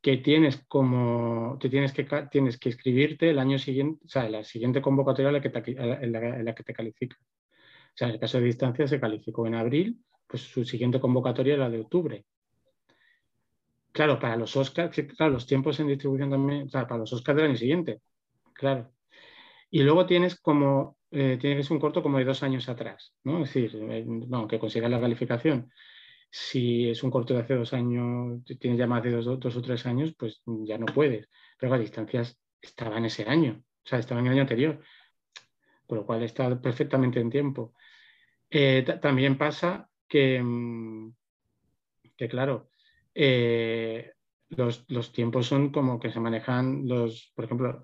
que 0.00 0.16
tienes 0.16 0.64
como 0.66 1.56
te 1.60 1.68
tienes 1.68 1.92
que 1.92 2.04
tienes 2.30 2.58
que 2.58 2.70
escribirte 2.70 3.30
el 3.30 3.38
año 3.38 3.58
siguiente, 3.58 4.04
o 4.04 4.08
sea, 4.08 4.28
la 4.28 4.42
siguiente 4.42 4.82
convocatoria 4.82 5.28
en 5.28 5.34
la 5.34 5.40
que 5.40 5.50
te, 5.50 5.70
en 5.76 6.44
la 6.44 6.54
que 6.54 6.64
te 6.64 6.74
calificas. 6.74 7.20
O 7.94 7.96
sea, 7.96 8.08
en 8.08 8.14
el 8.14 8.20
caso 8.20 8.38
de 8.38 8.44
distancia 8.44 8.86
se 8.86 9.00
calificó 9.00 9.46
en 9.46 9.54
abril, 9.54 9.98
pues 10.26 10.42
su 10.42 10.64
siguiente 10.64 10.98
convocatoria 10.98 11.54
era 11.54 11.68
de 11.68 11.80
octubre. 11.80 12.24
Claro, 13.92 14.18
para 14.18 14.36
los 14.36 14.56
Oscars, 14.56 14.96
claro, 15.16 15.34
los 15.34 15.46
tiempos 15.46 15.78
en 15.78 15.88
distribución 15.88 16.30
también, 16.30 16.62
o 16.62 16.68
sea, 16.70 16.86
para 16.86 17.00
los 17.00 17.12
Oscars 17.12 17.36
del 17.36 17.50
año 17.50 17.56
siguiente, 17.56 18.00
claro. 18.54 18.90
Y 19.70 19.82
luego 19.82 20.06
tienes 20.06 20.40
como, 20.40 20.96
eh, 21.10 21.36
tienes 21.38 21.70
un 21.70 21.78
corto 21.78 22.02
como 22.02 22.18
de 22.18 22.24
dos 22.24 22.42
años 22.42 22.68
atrás, 22.70 23.14
¿no? 23.24 23.42
Es 23.42 23.52
decir, 23.52 23.78
eh, 23.90 24.06
que 24.48 24.58
consigas 24.58 24.90
la 24.90 25.00
calificación. 25.00 25.70
Si 26.30 26.88
es 26.88 27.02
un 27.02 27.10
corto 27.10 27.34
de 27.34 27.40
hace 27.40 27.54
dos 27.54 27.74
años, 27.74 28.42
tienes 28.58 28.78
ya 28.78 28.86
más 28.86 29.02
de 29.02 29.10
dos, 29.10 29.26
o 29.26 29.62
tres 29.62 29.84
años, 29.84 30.14
pues 30.18 30.42
ya 30.46 30.78
no 30.78 30.86
puedes. 30.86 31.28
Pero 31.58 31.72
las 31.72 31.80
distancias 31.80 32.38
estaba 32.62 32.96
en 32.96 33.04
ese 33.04 33.24
año, 33.24 33.62
o 33.62 33.88
sea, 33.88 33.98
estaba 33.98 34.20
en 34.20 34.28
el 34.28 34.32
año 34.32 34.42
anterior, 34.42 34.82
con 35.86 35.98
lo 35.98 36.06
cual 36.06 36.22
está 36.22 36.60
perfectamente 36.60 37.20
en 37.20 37.30
tiempo. 37.30 37.74
Eh, 38.50 38.84
también 39.00 39.38
pasa 39.38 39.88
que, 40.08 40.42
mm, 40.42 41.12
que 42.16 42.28
claro, 42.28 42.68
eh, 43.14 44.12
los, 44.50 45.12
tiempos 45.12 45.46
son 45.46 45.70
como 45.70 45.98
que 45.98 46.10
se 46.10 46.20
manejan 46.20 46.86
los, 46.86 47.32
por 47.34 47.46
ejemplo, 47.46 47.82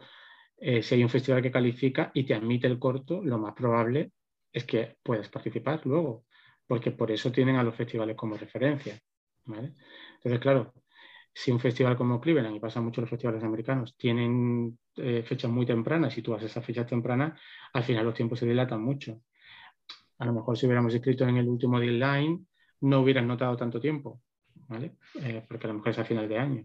eh, 0.58 0.82
si 0.82 0.94
hay 0.94 1.02
un 1.02 1.08
festival 1.08 1.42
que 1.42 1.50
califica 1.50 2.10
y 2.14 2.24
te 2.24 2.34
admite 2.34 2.66
el 2.66 2.78
corto, 2.78 3.22
lo 3.22 3.38
más 3.38 3.54
probable 3.54 4.12
es 4.52 4.64
que 4.64 4.96
puedas 5.02 5.28
participar 5.28 5.80
luego, 5.86 6.26
porque 6.66 6.90
por 6.90 7.10
eso 7.10 7.32
tienen 7.32 7.56
a 7.56 7.62
los 7.62 7.74
festivales 7.74 8.16
como 8.16 8.36
referencia. 8.36 8.98
Entonces, 9.46 10.40
claro, 10.40 10.74
si 11.40 11.52
un 11.52 11.60
festival 11.60 11.96
como 11.96 12.20
Cleveland, 12.20 12.56
y 12.56 12.58
pasa 12.58 12.80
mucho 12.80 13.00
los 13.00 13.08
festivales 13.08 13.44
americanos, 13.44 13.96
tienen 13.96 14.76
fechas 15.24 15.48
muy 15.48 15.64
tempranas 15.64 16.18
y 16.18 16.22
tú 16.22 16.34
haces 16.34 16.50
esas 16.50 16.64
fechas 16.64 16.86
tempranas, 16.88 17.40
al 17.72 17.84
final 17.84 18.04
los 18.04 18.14
tiempos 18.14 18.40
se 18.40 18.46
dilatan 18.46 18.82
mucho. 18.82 19.20
A 20.18 20.24
lo 20.24 20.32
mejor 20.32 20.58
si 20.58 20.66
hubiéramos 20.66 20.92
escrito 20.92 21.28
en 21.28 21.36
el 21.36 21.48
último 21.48 21.78
deadline 21.78 22.44
no 22.80 23.00
hubieran 23.00 23.28
notado 23.28 23.56
tanto 23.56 23.80
tiempo, 23.80 24.20
¿vale? 24.66 24.96
Eh, 25.22 25.44
porque 25.48 25.66
a 25.66 25.68
lo 25.68 25.74
mejor 25.74 25.90
es 25.90 25.98
a 26.00 26.04
final 26.04 26.28
de 26.28 26.38
año. 26.38 26.64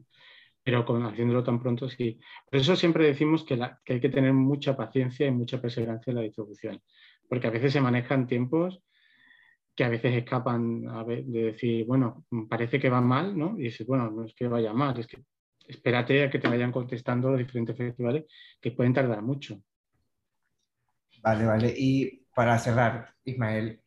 Pero 0.63 0.85
con, 0.85 1.05
haciéndolo 1.05 1.43
tan 1.43 1.61
pronto, 1.61 1.87
sí. 1.87 2.19
Por 2.49 2.59
eso 2.59 2.75
siempre 2.75 3.05
decimos 3.05 3.43
que, 3.43 3.61
hay 3.61 3.99
que 3.99 4.09
tener 4.09 4.33
mucha 4.33 4.75
paciencia 4.75 5.27
y 5.27 5.31
mucha 5.31 5.61
perseverancia 5.61 6.09
en 6.09 6.17
la 6.17 6.23
distribución, 6.23 6.81
porque 7.29 7.47
a 7.47 7.51
veces 7.51 7.73
se 7.73 7.81
manejan 7.81 8.25
tiempos 8.25 8.81
que 9.75 9.83
a 9.83 9.89
veces 9.89 10.13
escapan 10.15 10.83
de 11.07 11.51
decir, 11.51 11.85
bueno, 11.85 12.25
parece 12.49 12.79
que 12.79 12.89
va 12.89 13.01
mal, 13.01 13.37
¿no? 13.37 13.57
Y 13.57 13.63
dices, 13.63 13.87
bueno, 13.87 14.11
no 14.11 14.25
es 14.25 14.33
que 14.35 14.47
vaya 14.47 14.73
mal, 14.73 14.99
es 14.99 15.07
que 15.07 15.23
espérate 15.67 16.23
a 16.23 16.29
que 16.29 16.39
te 16.39 16.47
vayan 16.47 16.71
contestando 16.71 17.29
los 17.29 17.39
diferentes 17.39 17.75
festivales 17.75 18.25
que 18.61 18.71
pueden 18.71 18.93
tardar 18.93 19.21
mucho. 19.21 19.61
Vale, 21.21 21.45
vale. 21.45 21.73
Y 21.75 22.25
para 22.35 22.59
cerrar, 22.59 23.13
Ismael, 23.23 23.81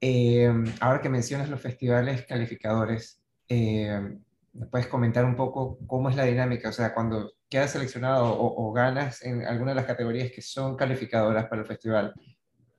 eh, 0.00 0.52
ahora 0.80 1.00
que 1.00 1.08
mencionas 1.08 1.48
los 1.48 1.60
festivales 1.60 2.26
calificadores, 2.26 3.22
eh, 3.48 4.18
puedes 4.70 4.86
comentar 4.86 5.24
un 5.24 5.36
poco 5.36 5.78
cómo 5.86 6.10
es 6.10 6.16
la 6.16 6.24
dinámica? 6.24 6.68
O 6.68 6.72
sea, 6.72 6.92
cuando 6.92 7.32
quedas 7.48 7.70
seleccionado 7.70 8.34
o, 8.38 8.72
ganas 8.72 9.22
en 9.22 9.44
alguna 9.46 9.72
de 9.72 9.76
las 9.76 9.86
categorías 9.86 10.30
que 10.30 10.42
son 10.42 10.76
calificadoras 10.76 11.46
para 11.46 11.62
el 11.62 11.68
festival, 11.68 12.14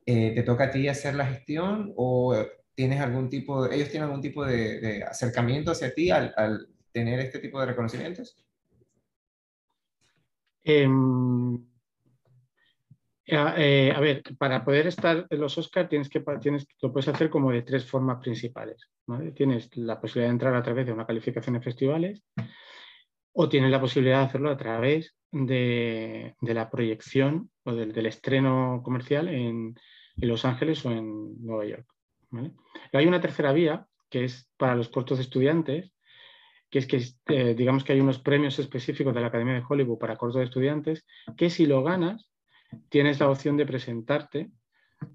eh, 0.06 0.32
¿te 0.36 0.44
toca 0.44 0.66
a 0.66 0.72
ti 0.72 0.88
hacer 0.88 1.16
la 1.16 1.26
gestión 1.26 1.94
o 1.96 2.36
tienes 2.76 3.00
algún 3.00 3.30
tipo, 3.30 3.70
ellos 3.70 3.90
tienen 3.90 4.08
algún 4.08 4.22
tipo 4.22 4.46
de, 4.46 5.04
acercamiento 5.04 5.72
hacia 5.72 5.94
ti 5.94 6.10
al, 6.12 6.68
tener 6.92 7.20
este 7.20 7.40
tipo 7.40 7.60
de 7.60 7.66
reconocimientos? 7.68 8.38
Em, 10.64 11.56
eh, 13.26 13.92
a 13.96 14.00
ver, 14.00 14.22
para 14.38 14.64
poder 14.64 14.88
estar 14.88 15.26
en 15.30 15.40
los 15.40 15.58
Oscars 15.58 15.90
tienes 15.90 16.10
que, 16.10 16.24
tienes, 16.42 16.68
lo 16.82 16.92
puedes 16.92 17.08
hacer 17.08 17.30
como 17.30 17.52
de 17.52 17.62
tres 17.62 17.86
formas 17.86 18.22
principales. 18.22 18.90
Tienes 19.36 19.76
la 19.76 20.00
posibilidad 20.00 20.30
de 20.30 20.34
entrar 20.34 20.56
a 20.56 20.64
través 20.64 20.86
de 20.86 20.94
una 20.94 21.06
calificación 21.06 21.56
en 21.56 21.64
festivales 21.64 22.24
o 23.34 23.50
tienes 23.50 23.72
la 23.72 23.82
posibilidad 23.82 24.20
de 24.20 24.26
hacerlo 24.26 24.52
a 24.52 24.58
través 24.58 25.16
de, 25.32 26.36
la 26.42 26.70
proyección 26.70 27.50
o 27.64 27.74
del, 27.74 28.06
estreno 28.06 28.82
comercial 28.84 29.28
en, 29.28 29.76
Los 30.18 30.46
Ángeles 30.46 30.86
o 30.86 30.92
en 30.92 31.44
Nueva 31.44 31.66
York. 31.66 31.88
Hay 32.92 33.06
una 33.06 33.22
tercera 33.22 33.52
vía 33.54 33.88
que 34.10 34.26
es 34.26 34.50
para 34.58 34.76
los 34.76 34.90
cortos 34.90 35.18
de 35.18 35.24
estudiantes, 35.24 35.92
que 36.70 36.80
es 36.80 36.88
que 36.88 37.04
eh, 37.28 37.56
digamos 37.56 37.84
que 37.84 37.94
hay 37.94 38.00
unos 38.00 38.20
premios 38.20 38.58
específicos 38.60 39.14
de 39.14 39.22
la 39.22 39.28
Academia 39.28 39.54
de 39.54 39.64
Hollywood 39.68 40.00
para 40.00 40.18
cortos 40.18 40.40
de 40.40 40.46
estudiantes, 40.46 41.06
que 41.38 41.50
si 41.50 41.66
lo 41.66 41.84
ganas 41.84 42.32
tienes 42.90 43.20
la 43.20 43.30
opción 43.30 43.58
de 43.58 43.66
presentarte, 43.66 44.52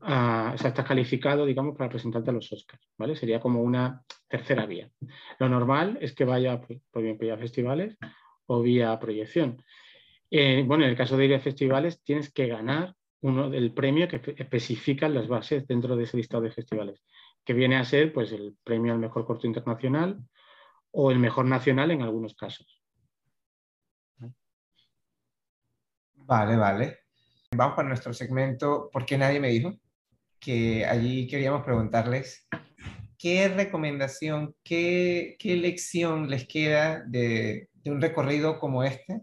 a, 0.02 0.52
o 0.54 0.58
sea, 0.58 0.68
estás 0.68 0.86
calificado, 0.86 1.46
digamos, 1.46 1.76
para 1.76 1.90
presentarte 1.90 2.30
a 2.30 2.32
los 2.32 2.52
Oscars, 2.52 2.82
¿vale? 2.96 3.16
Sería 3.16 3.40
como 3.40 3.62
una 3.62 4.02
tercera 4.28 4.66
vía. 4.66 4.90
Lo 5.38 5.48
normal 5.48 5.98
es 6.00 6.14
que 6.14 6.24
vaya 6.24 6.60
pues, 6.60 6.80
por 6.90 7.02
bien 7.02 7.18
vía 7.18 7.36
festivales 7.38 7.96
o 8.46 8.60
vía 8.62 8.98
proyección. 8.98 9.62
Eh, 10.30 10.62
bueno, 10.66 10.84
en 10.84 10.90
el 10.90 10.96
caso 10.96 11.16
de 11.16 11.24
ir 11.24 11.34
a 11.34 11.40
festivales 11.40 12.02
tienes 12.02 12.32
que 12.32 12.46
ganar 12.46 12.94
uno 13.20 13.50
del 13.50 13.72
premio 13.72 14.08
que 14.08 14.34
especifican 14.36 15.14
las 15.14 15.28
bases 15.28 15.66
dentro 15.66 15.96
de 15.96 16.04
ese 16.04 16.16
listado 16.16 16.42
de 16.44 16.52
festivales, 16.52 17.02
que 17.44 17.52
viene 17.52 17.76
a 17.76 17.84
ser 17.84 18.12
pues 18.12 18.32
el 18.32 18.56
premio 18.62 18.92
al 18.92 18.98
mejor 18.98 19.26
corto 19.26 19.46
internacional 19.46 20.18
o 20.90 21.10
el 21.10 21.18
mejor 21.18 21.46
nacional 21.46 21.90
en 21.90 22.02
algunos 22.02 22.34
casos. 22.34 22.82
Vale, 26.14 26.56
vale. 26.56 26.98
Vamos 27.56 27.74
para 27.74 27.88
nuestro 27.88 28.12
segmento 28.12 28.90
¿Por 28.92 29.06
qué 29.06 29.16
nadie 29.16 29.40
me 29.40 29.48
dijo? 29.48 29.72
Que 30.38 30.84
allí 30.84 31.26
queríamos 31.26 31.64
preguntarles 31.64 32.46
qué 33.18 33.48
recomendación, 33.48 34.54
qué, 34.62 35.36
qué 35.38 35.56
lección 35.56 36.28
les 36.28 36.46
queda 36.46 37.02
de, 37.06 37.68
de, 37.72 37.90
un 37.90 38.00
recorrido 38.00 38.58
como 38.60 38.84
este 38.84 39.22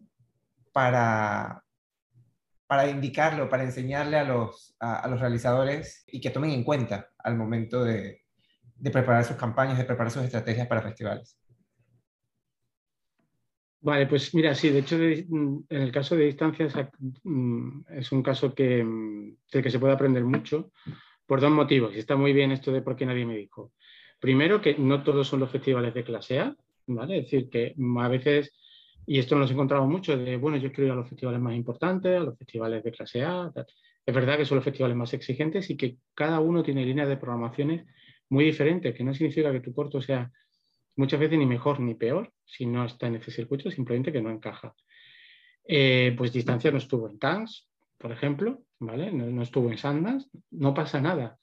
para, 0.74 1.64
para 2.68 2.90
indicarlo, 2.90 3.50
para 3.50 3.64
enseñarle 3.64 4.18
a 4.18 4.24
los, 4.24 4.76
a, 4.80 5.08
los 5.08 5.20
realizadores 5.20 6.04
y 6.08 6.20
que 6.20 6.32
tomen 6.32 6.52
en 6.52 6.64
cuenta 6.64 7.12
al 7.20 7.36
momento 7.38 7.84
de, 7.84 8.22
de 8.76 8.92
preparar 8.92 9.24
sus 9.24 9.38
campañas, 9.38 9.78
de 9.78 9.86
preparar 9.86 10.12
sus 10.12 10.24
estrategias 10.24 10.68
para 10.68 10.82
festivales. 10.82 11.38
Vale, 13.86 14.08
pues 14.08 14.34
mira, 14.34 14.56
sí, 14.56 14.70
de 14.70 14.80
hecho, 14.80 14.98
mm, 14.98 15.66
en 15.70 15.82
el 15.82 15.92
caso 15.92 16.16
de 16.16 16.26
distancias 16.26 16.74
mm, 17.24 17.82
es 17.90 18.12
un 18.12 18.24
caso 18.24 18.56
que, 18.56 18.84
mm, 18.84 19.38
del 19.52 19.62
que 19.62 19.70
se 19.70 19.78
puede 19.78 19.94
aprender 19.94 20.24
mucho 20.24 20.72
por 21.28 21.40
dos 21.40 21.52
motivos. 21.52 21.94
Y 21.96 22.00
está 22.00 22.16
muy 22.16 22.34
bien 22.34 22.52
esto 22.52 22.72
de 22.72 22.82
por 22.82 22.96
qué 22.96 23.06
nadie 23.06 23.28
me 23.28 23.38
dijo. 23.38 23.74
Primero, 24.20 24.60
que 24.60 24.76
no 24.80 25.04
todos 25.04 25.28
son 25.28 25.40
los 25.40 25.52
festivales 25.52 25.94
de 25.94 26.04
clase 26.04 26.40
A, 26.40 26.56
¿vale? 26.88 27.20
Es 27.20 27.24
decir, 27.26 27.48
que 27.50 27.76
a 28.00 28.08
veces, 28.08 28.54
y 29.08 29.20
esto 29.20 29.36
nos 29.36 29.52
encontramos 29.52 29.90
mucho, 29.90 30.18
de, 30.18 30.38
bueno, 30.38 30.58
yo 30.58 30.72
quiero 30.72 30.86
ir 30.88 30.92
a 30.92 30.96
los 30.96 31.10
festivales 31.10 31.40
más 31.40 31.56
importantes, 31.56 32.18
a 32.18 32.24
los 32.24 32.38
festivales 32.38 32.84
de 32.84 32.92
clase 32.92 33.24
A. 33.24 33.52
Es 34.06 34.16
verdad 34.16 34.38
que 34.38 34.46
son 34.46 34.56
los 34.56 34.66
festivales 34.66 34.98
más 34.98 35.14
exigentes 35.14 35.70
y 35.70 35.78
que 35.78 35.98
cada 36.14 36.40
uno 36.40 36.64
tiene 36.64 36.86
líneas 36.86 37.08
de 37.08 37.18
programaciones 37.18 37.86
muy 38.30 38.46
diferentes, 38.46 38.96
que 38.96 39.04
no 39.04 39.14
significa 39.14 39.52
que 39.52 39.60
tu 39.60 39.74
corto 39.74 40.02
sea 40.02 40.32
muchas 40.96 41.20
veces 41.20 41.38
ni 41.38 41.46
mejor 41.46 41.80
ni 41.80 41.94
peor 41.94 42.32
si 42.44 42.66
no 42.66 42.86
está 42.86 43.08
en 43.08 43.16
ese 43.16 43.32
circuito, 43.32 43.70
simplemente 43.70 44.12
que 44.12 44.22
no 44.22 44.32
encaja. 44.32 44.74
Eh, 45.68 46.14
pues 46.18 46.32
distancia 46.32 46.72
no 46.72 46.78
estuvo 46.78 47.10
en 47.10 47.18
Cannes, 47.18 47.68
por 47.98 48.12
ejemplo, 48.12 48.64
¿vale? 48.80 49.12
No, 49.12 49.42
estuvo 49.42 49.70
en 49.72 49.78
Sundance, 49.78 50.30
no 50.52 50.74
pasa 50.74 51.02
nada. 51.02 51.38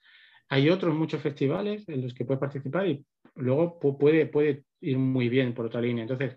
Hay 0.49 0.69
otros 0.69 0.95
muchos 0.95 1.23
festivales 1.23 1.89
en 1.89 2.03
los 2.03 2.15
que 2.15 2.25
puede 2.25 2.41
participar 2.41 2.87
y 2.87 3.05
luego 3.37 3.79
puede, 3.79 4.27
puede 4.27 4.65
ir 4.81 4.99
muy 4.99 5.29
bien 5.29 5.55
por 5.55 5.67
otra 5.67 5.81
línea. 5.81 6.03
Entonces, 6.03 6.37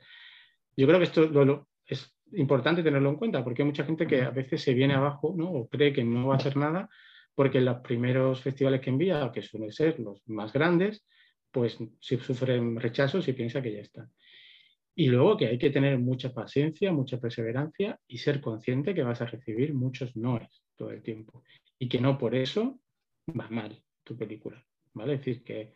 yo 0.75 0.87
creo 0.87 0.99
que 0.99 1.05
esto 1.05 1.67
es 1.85 2.15
importante 2.33 2.83
tenerlo 2.83 3.09
en 3.09 3.15
cuenta 3.15 3.43
porque 3.43 3.61
hay 3.61 3.67
mucha 3.67 3.85
gente 3.85 4.07
que 4.07 4.21
a 4.21 4.31
veces 4.31 4.61
se 4.61 4.73
viene 4.73 4.93
abajo 4.93 5.33
¿no? 5.37 5.51
o 5.51 5.69
cree 5.69 5.93
que 5.93 6.03
no 6.03 6.27
va 6.27 6.35
a 6.35 6.37
hacer 6.37 6.57
nada 6.57 6.89
porque 7.35 7.59
en 7.59 7.65
los 7.65 7.77
primeros 7.81 8.41
festivales 8.41 8.81
que 8.81 8.89
envía, 8.89 9.29
que 9.33 9.41
suelen 9.41 9.71
ser 9.71 9.99
los 9.99 10.21
más 10.27 10.53
grandes, 10.53 11.05
pues 11.51 11.77
si 11.99 12.17
sufren 12.17 12.79
rechazos 12.79 13.27
y 13.27 13.33
piensa 13.33 13.61
que 13.61 13.73
ya 13.73 13.81
está. 13.81 14.09
Y 14.95 15.09
luego 15.09 15.35
que 15.35 15.47
hay 15.47 15.57
que 15.57 15.69
tener 15.69 15.99
mucha 15.99 16.33
paciencia, 16.33 16.93
mucha 16.93 17.19
perseverancia 17.19 17.99
y 18.07 18.17
ser 18.19 18.39
consciente 18.39 18.95
que 18.95 19.03
vas 19.03 19.21
a 19.21 19.25
recibir 19.25 19.73
muchos 19.73 20.15
noes 20.15 20.63
todo 20.77 20.91
el 20.91 21.03
tiempo. 21.03 21.43
Y 21.77 21.89
que 21.89 21.99
no 21.99 22.17
por 22.17 22.33
eso 22.33 22.79
va 23.37 23.49
mal 23.49 23.83
tu 24.05 24.17
película. 24.17 24.65
¿vale? 24.93 25.15
Es 25.15 25.19
decir, 25.19 25.43
que 25.43 25.73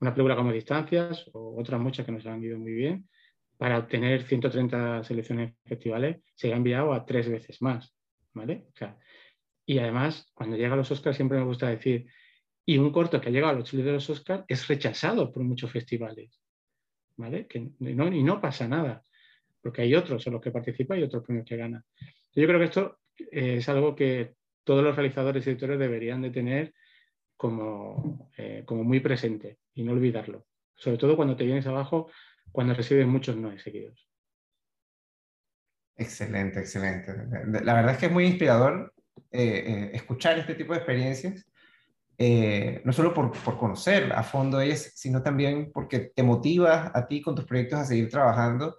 una 0.00 0.14
película 0.14 0.36
como 0.36 0.52
Distancias 0.52 1.28
o 1.32 1.60
otras 1.60 1.80
muchas 1.80 2.06
que 2.06 2.12
nos 2.12 2.24
han 2.26 2.44
ido 2.44 2.58
muy 2.58 2.72
bien, 2.72 3.08
para 3.56 3.78
obtener 3.78 4.22
130 4.22 5.04
selecciones 5.04 5.54
festivales 5.64 6.22
se 6.34 6.52
ha 6.52 6.56
enviado 6.56 6.92
a 6.92 7.04
tres 7.04 7.28
veces 7.28 7.60
más. 7.62 7.94
¿vale? 8.32 8.66
y 9.64 9.78
además, 9.78 10.30
cuando 10.34 10.56
llega 10.56 10.74
a 10.74 10.76
los 10.76 10.90
Oscars 10.90 11.16
siempre 11.16 11.38
me 11.38 11.44
gusta 11.44 11.68
decir, 11.68 12.06
y 12.66 12.78
un 12.78 12.90
corto 12.90 13.20
que 13.20 13.28
ha 13.28 13.32
llegado 13.32 13.52
a 13.52 13.56
los 13.56 13.70
chiles 13.70 13.86
de 13.86 13.92
los 13.92 14.10
Oscars 14.10 14.44
es 14.48 14.66
rechazado 14.66 15.30
por 15.32 15.42
muchos 15.44 15.70
festivales. 15.70 16.40
¿vale? 17.16 17.46
Que 17.46 17.70
no, 17.78 18.12
y 18.12 18.22
no 18.22 18.40
pasa 18.40 18.68
nada, 18.68 19.02
porque 19.60 19.82
hay 19.82 19.94
otros 19.94 20.26
en 20.26 20.32
los 20.32 20.42
que 20.42 20.50
participa 20.50 20.96
y 20.96 21.02
otros 21.02 21.24
premios 21.24 21.46
que 21.46 21.56
gana. 21.56 21.84
Yo 22.34 22.46
creo 22.46 22.58
que 22.58 22.64
esto 22.64 22.98
eh, 23.30 23.56
es 23.58 23.68
algo 23.68 23.94
que 23.94 24.34
todos 24.64 24.82
los 24.82 24.96
realizadores 24.96 25.46
y 25.46 25.50
editores 25.50 25.78
deberían 25.78 26.22
de 26.22 26.30
tener 26.30 26.74
como, 27.36 28.30
eh, 28.36 28.62
como 28.66 28.84
muy 28.84 29.00
presente 29.00 29.58
y 29.74 29.82
no 29.82 29.92
olvidarlo. 29.92 30.46
Sobre 30.74 30.98
todo 30.98 31.16
cuando 31.16 31.36
te 31.36 31.44
vienes 31.44 31.66
abajo, 31.66 32.10
cuando 32.54 32.72
recibes 32.72 33.06
muchos 33.06 33.36
no 33.36 33.58
seguidos. 33.58 34.08
Excelente, 35.96 36.60
excelente. 36.60 37.12
La 37.62 37.74
verdad 37.74 37.92
es 37.92 37.98
que 37.98 38.06
es 38.06 38.12
muy 38.12 38.26
inspirador 38.26 38.94
eh, 39.30 39.90
escuchar 39.92 40.38
este 40.38 40.54
tipo 40.54 40.72
de 40.72 40.78
experiencias 40.78 41.44
eh, 42.16 42.80
no 42.84 42.92
solo 42.92 43.12
por, 43.12 43.32
por, 43.32 43.58
conocer 43.58 44.12
a 44.12 44.22
fondo 44.22 44.60
ellas, 44.60 44.92
sino 44.94 45.20
también 45.20 45.72
porque 45.72 46.12
te 46.14 46.22
motiva 46.22 46.92
a 46.94 47.08
ti 47.08 47.20
con 47.20 47.34
tus 47.34 47.44
proyectos 47.44 47.80
a 47.80 47.84
seguir 47.84 48.08
trabajando 48.08 48.76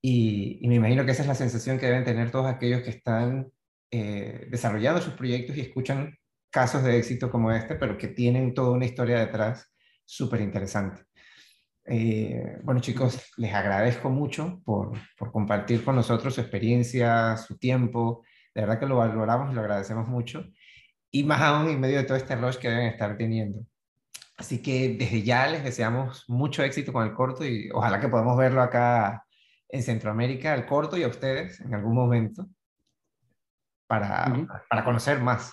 y, 0.00 0.66
me 0.66 0.76
imagino 0.76 1.04
que 1.04 1.10
esa 1.10 1.22
es 1.22 1.28
la 1.28 1.34
sensación 1.34 1.78
que 1.78 1.86
deben 1.86 2.04
tener 2.04 2.30
todos 2.30 2.46
aquellos 2.46 2.82
que 2.82 2.90
están 2.90 3.52
eh, 3.90 4.46
desarrollando 4.50 5.02
sus 5.02 5.12
proyectos 5.12 5.56
y 5.56 5.60
escuchan 5.60 6.16
casos 6.50 6.82
de 6.82 6.96
éxito 6.96 7.30
como 7.30 7.52
este, 7.52 7.74
pero 7.74 7.98
que 7.98 8.08
tienen 8.08 8.54
toda 8.54 8.70
una 8.70 8.86
historia 8.86 9.18
detrás 9.18 9.70
súper 10.06 10.40
interesante. 10.40 11.02
Eh, 11.86 12.58
bueno 12.62 12.80
chicos, 12.80 13.32
les 13.36 13.52
agradezco 13.52 14.10
mucho 14.10 14.60
por, 14.64 14.92
por 15.18 15.32
compartir 15.32 15.84
con 15.84 15.96
nosotros 15.96 16.34
su 16.34 16.40
experiencia, 16.40 17.36
su 17.36 17.58
tiempo. 17.58 18.24
De 18.54 18.62
verdad 18.62 18.78
que 18.78 18.86
lo 18.86 18.96
valoramos 18.96 19.52
y 19.52 19.54
lo 19.54 19.60
agradecemos 19.60 20.08
mucho 20.08 20.44
y 21.10 21.24
más 21.24 21.40
aún 21.40 21.68
en 21.68 21.80
medio 21.80 21.98
de 21.98 22.04
todo 22.04 22.16
este 22.16 22.36
rush 22.36 22.56
que 22.56 22.68
deben 22.68 22.86
estar 22.86 23.16
teniendo. 23.16 23.66
Así 24.36 24.62
que 24.62 24.96
desde 24.98 25.22
ya 25.22 25.46
les 25.48 25.64
deseamos 25.64 26.24
mucho 26.28 26.62
éxito 26.62 26.92
con 26.92 27.06
el 27.06 27.12
corto 27.12 27.44
y 27.44 27.68
ojalá 27.72 28.00
que 28.00 28.08
podamos 28.08 28.38
verlo 28.38 28.62
acá 28.62 29.26
en 29.68 29.82
Centroamérica, 29.82 30.54
el 30.54 30.66
corto 30.66 30.96
y 30.96 31.02
a 31.02 31.08
ustedes 31.08 31.60
en 31.60 31.74
algún 31.74 31.94
momento 31.94 32.46
para, 33.86 34.32
para 34.68 34.84
conocer 34.84 35.20
más. 35.20 35.52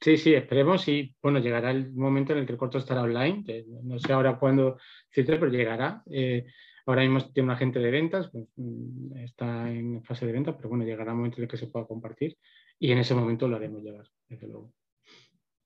Sí, 0.00 0.16
sí, 0.16 0.32
esperemos 0.32 0.88
y 0.88 1.14
bueno, 1.22 1.40
llegará 1.40 1.70
el 1.70 1.92
momento 1.92 2.32
en 2.32 2.38
el 2.38 2.46
que 2.46 2.52
el 2.52 2.58
corto 2.58 2.78
estará 2.78 3.02
online. 3.02 3.44
No 3.82 3.98
sé 3.98 4.12
ahora 4.12 4.38
cuándo, 4.38 4.78
pero 5.14 5.48
llegará. 5.48 6.02
Eh, 6.10 6.46
ahora 6.86 7.02
mismo 7.02 7.20
tiene 7.32 7.48
un 7.48 7.50
agente 7.50 7.80
de 7.80 7.90
ventas, 7.90 8.30
pues, 8.32 8.46
mm, 8.56 9.18
está 9.18 9.70
en 9.70 10.02
fase 10.02 10.24
de 10.24 10.32
venta, 10.32 10.56
pero 10.56 10.70
bueno, 10.70 10.84
llegará 10.84 11.10
el 11.10 11.18
momento 11.18 11.36
en 11.36 11.42
el 11.42 11.48
que 11.48 11.58
se 11.58 11.66
pueda 11.66 11.86
compartir 11.86 12.38
y 12.78 12.92
en 12.92 12.98
ese 12.98 13.14
momento 13.14 13.46
lo 13.46 13.56
haremos 13.56 13.82
llegar, 13.82 14.06
desde 14.26 14.46
luego. 14.46 14.72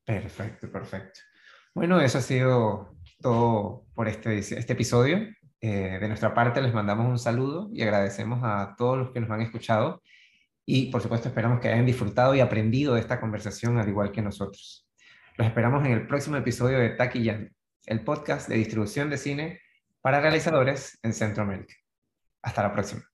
Perfecto, 0.04 0.70
perfecto. 0.70 1.20
Bueno, 1.72 2.00
eso 2.00 2.18
ha 2.18 2.20
sido 2.20 2.96
todo 3.20 3.86
por 3.94 4.08
este, 4.08 4.38
este 4.38 4.72
episodio. 4.72 5.28
Eh, 5.60 5.98
de 6.00 6.08
nuestra 6.08 6.34
parte 6.34 6.60
les 6.60 6.74
mandamos 6.74 7.06
un 7.06 7.18
saludo 7.18 7.70
y 7.72 7.82
agradecemos 7.82 8.40
a 8.42 8.74
todos 8.76 8.98
los 8.98 9.10
que 9.12 9.20
nos 9.20 9.30
han 9.30 9.42
escuchado 9.42 10.02
y 10.66 10.90
por 10.90 11.02
supuesto 11.02 11.28
esperamos 11.28 11.60
que 11.60 11.68
hayan 11.68 11.86
disfrutado 11.86 12.34
y 12.34 12.40
aprendido 12.40 12.94
de 12.94 13.00
esta 13.00 13.20
conversación 13.20 13.78
al 13.78 13.88
igual 13.88 14.12
que 14.12 14.22
nosotros. 14.22 14.88
Los 15.36 15.46
esperamos 15.46 15.84
en 15.84 15.92
el 15.92 16.06
próximo 16.06 16.36
episodio 16.36 16.78
de 16.78 16.90
Taquillando, 16.90 17.50
el 17.86 18.02
podcast 18.02 18.48
de 18.48 18.56
distribución 18.56 19.10
de 19.10 19.18
cine 19.18 19.60
para 20.00 20.20
realizadores 20.20 20.98
en 21.02 21.12
Centroamérica. 21.12 21.74
Hasta 22.42 22.62
la 22.62 22.72
próxima. 22.72 23.13